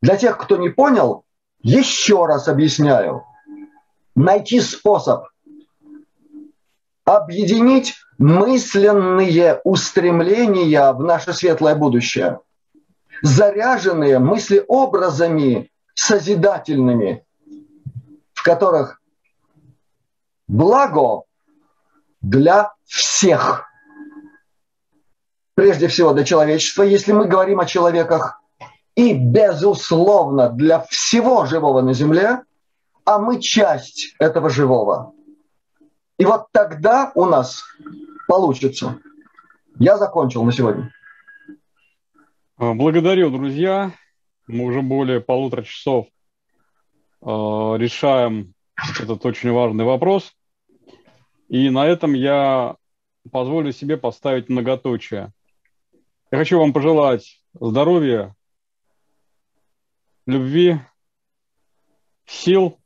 [0.00, 1.24] Для тех, кто не понял,
[1.60, 3.24] еще раз объясняю.
[4.14, 5.24] Найти способ
[7.04, 12.40] объединить мысленные устремления в наше светлое будущее,
[13.22, 17.24] заряженные мыслеобразами созидательными,
[18.34, 19.00] в которых
[20.46, 21.22] благо
[22.20, 23.64] для всех–
[25.58, 28.40] прежде всего для человечества, если мы говорим о человеках,
[28.94, 32.42] и, безусловно, для всего живого на Земле,
[33.04, 35.14] а мы часть этого живого.
[36.16, 37.64] И вот тогда у нас
[38.28, 39.00] получится.
[39.80, 40.92] Я закончил на сегодня.
[42.58, 43.92] Благодарю, друзья.
[44.46, 48.54] Мы уже более полутора часов э, решаем
[49.00, 50.34] этот очень важный вопрос.
[51.48, 52.76] И на этом я
[53.32, 55.32] позволю себе поставить многоточие.
[56.30, 58.34] Я хочу вам пожелать здоровья,
[60.26, 60.80] любви,
[62.26, 62.78] сил,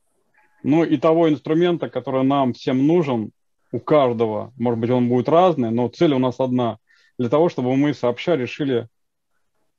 [0.63, 3.33] ну и того инструмента, который нам всем нужен,
[3.73, 4.53] у каждого.
[4.57, 6.79] Может быть, он будет разный, но цель у нас одна.
[7.19, 8.89] Для того, чтобы мы сообща решили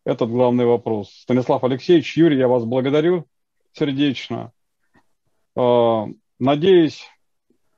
[0.05, 1.09] этот главный вопрос.
[1.11, 3.25] Станислав Алексеевич, Юрий, я вас благодарю
[3.71, 4.51] сердечно.
[5.55, 6.07] А,
[6.39, 7.05] надеюсь,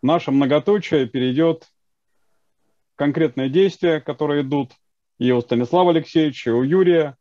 [0.01, 1.67] наше многоточие перейдет
[2.93, 4.71] в конкретные действия, которые идут–
[5.17, 7.17] и у Станислава Алексеевича, и у Юрия,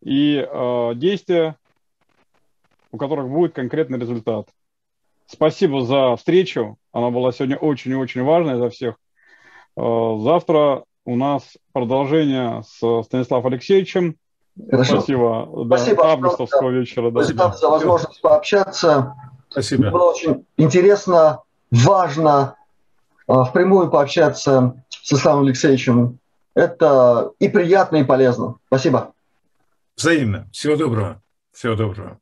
[0.00, 1.56] и э, действия,
[2.92, 4.48] у которых будет конкретный результат.
[5.26, 6.76] Спасибо за встречу.
[6.92, 8.96] Она была сегодня очень и очень важная для всех.
[9.76, 14.16] Э, завтра у нас продолжение с Станиславом Алексеевичем.
[14.70, 14.98] Хорошо.
[14.98, 15.64] Спасибо.
[15.66, 16.02] Спасибо.
[16.02, 17.10] Да, августовского вечера.
[17.10, 17.22] Да.
[17.22, 19.14] Спасибо за возможность пообщаться.
[19.48, 19.90] Спасибо.
[19.90, 21.40] Было очень интересно,
[21.70, 22.56] важно
[23.28, 26.18] э, впрямую пообщаться с Исламом Алексеевичем
[26.54, 28.56] это и приятно, и полезно.
[28.66, 29.12] Спасибо.
[29.96, 30.48] Взаимно.
[30.52, 31.22] Всего доброго.
[31.52, 32.20] Всего доброго.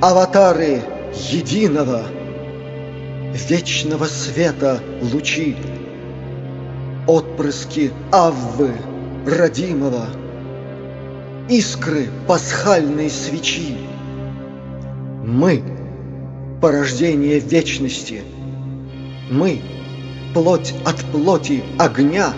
[0.00, 2.02] Аватары единого,
[3.48, 5.56] Вечного света лучи,
[7.06, 8.72] Отпрыски Аввы
[9.26, 10.06] родимого,
[11.48, 13.76] Искры пасхальной свечи.
[15.24, 15.62] Мы—
[16.62, 18.22] порождение вечности,
[19.30, 19.60] Мы—
[20.34, 22.32] плоть от плоти огня,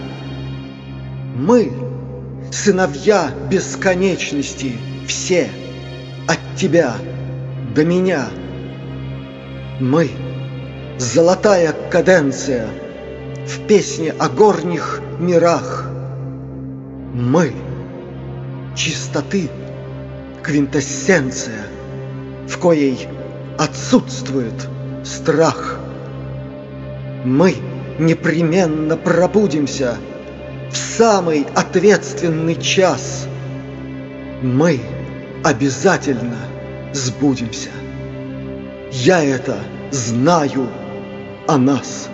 [1.37, 1.73] Мы—
[2.51, 4.73] сыновья бесконечности,
[5.07, 5.49] все—
[6.28, 6.95] от тебя
[7.75, 8.27] до меня.
[9.79, 10.11] Мы—
[10.99, 12.67] золотая каденция
[13.47, 15.87] В песне о горних мирах.
[17.15, 17.53] Мы—
[18.77, 19.49] чистоты
[20.43, 21.67] квинтэссенция,
[22.49, 23.09] В коей
[23.59, 24.69] отсутствует
[25.05, 25.79] страх.
[27.25, 27.55] Мы
[27.99, 29.97] непременно пробудимся
[30.71, 33.27] В самый ответственный час.
[34.43, 34.81] Мы—
[35.45, 36.37] обязательно
[36.93, 37.71] сбудемся.
[38.91, 39.59] Я это
[39.91, 40.69] знаю
[41.47, 42.09] о нас.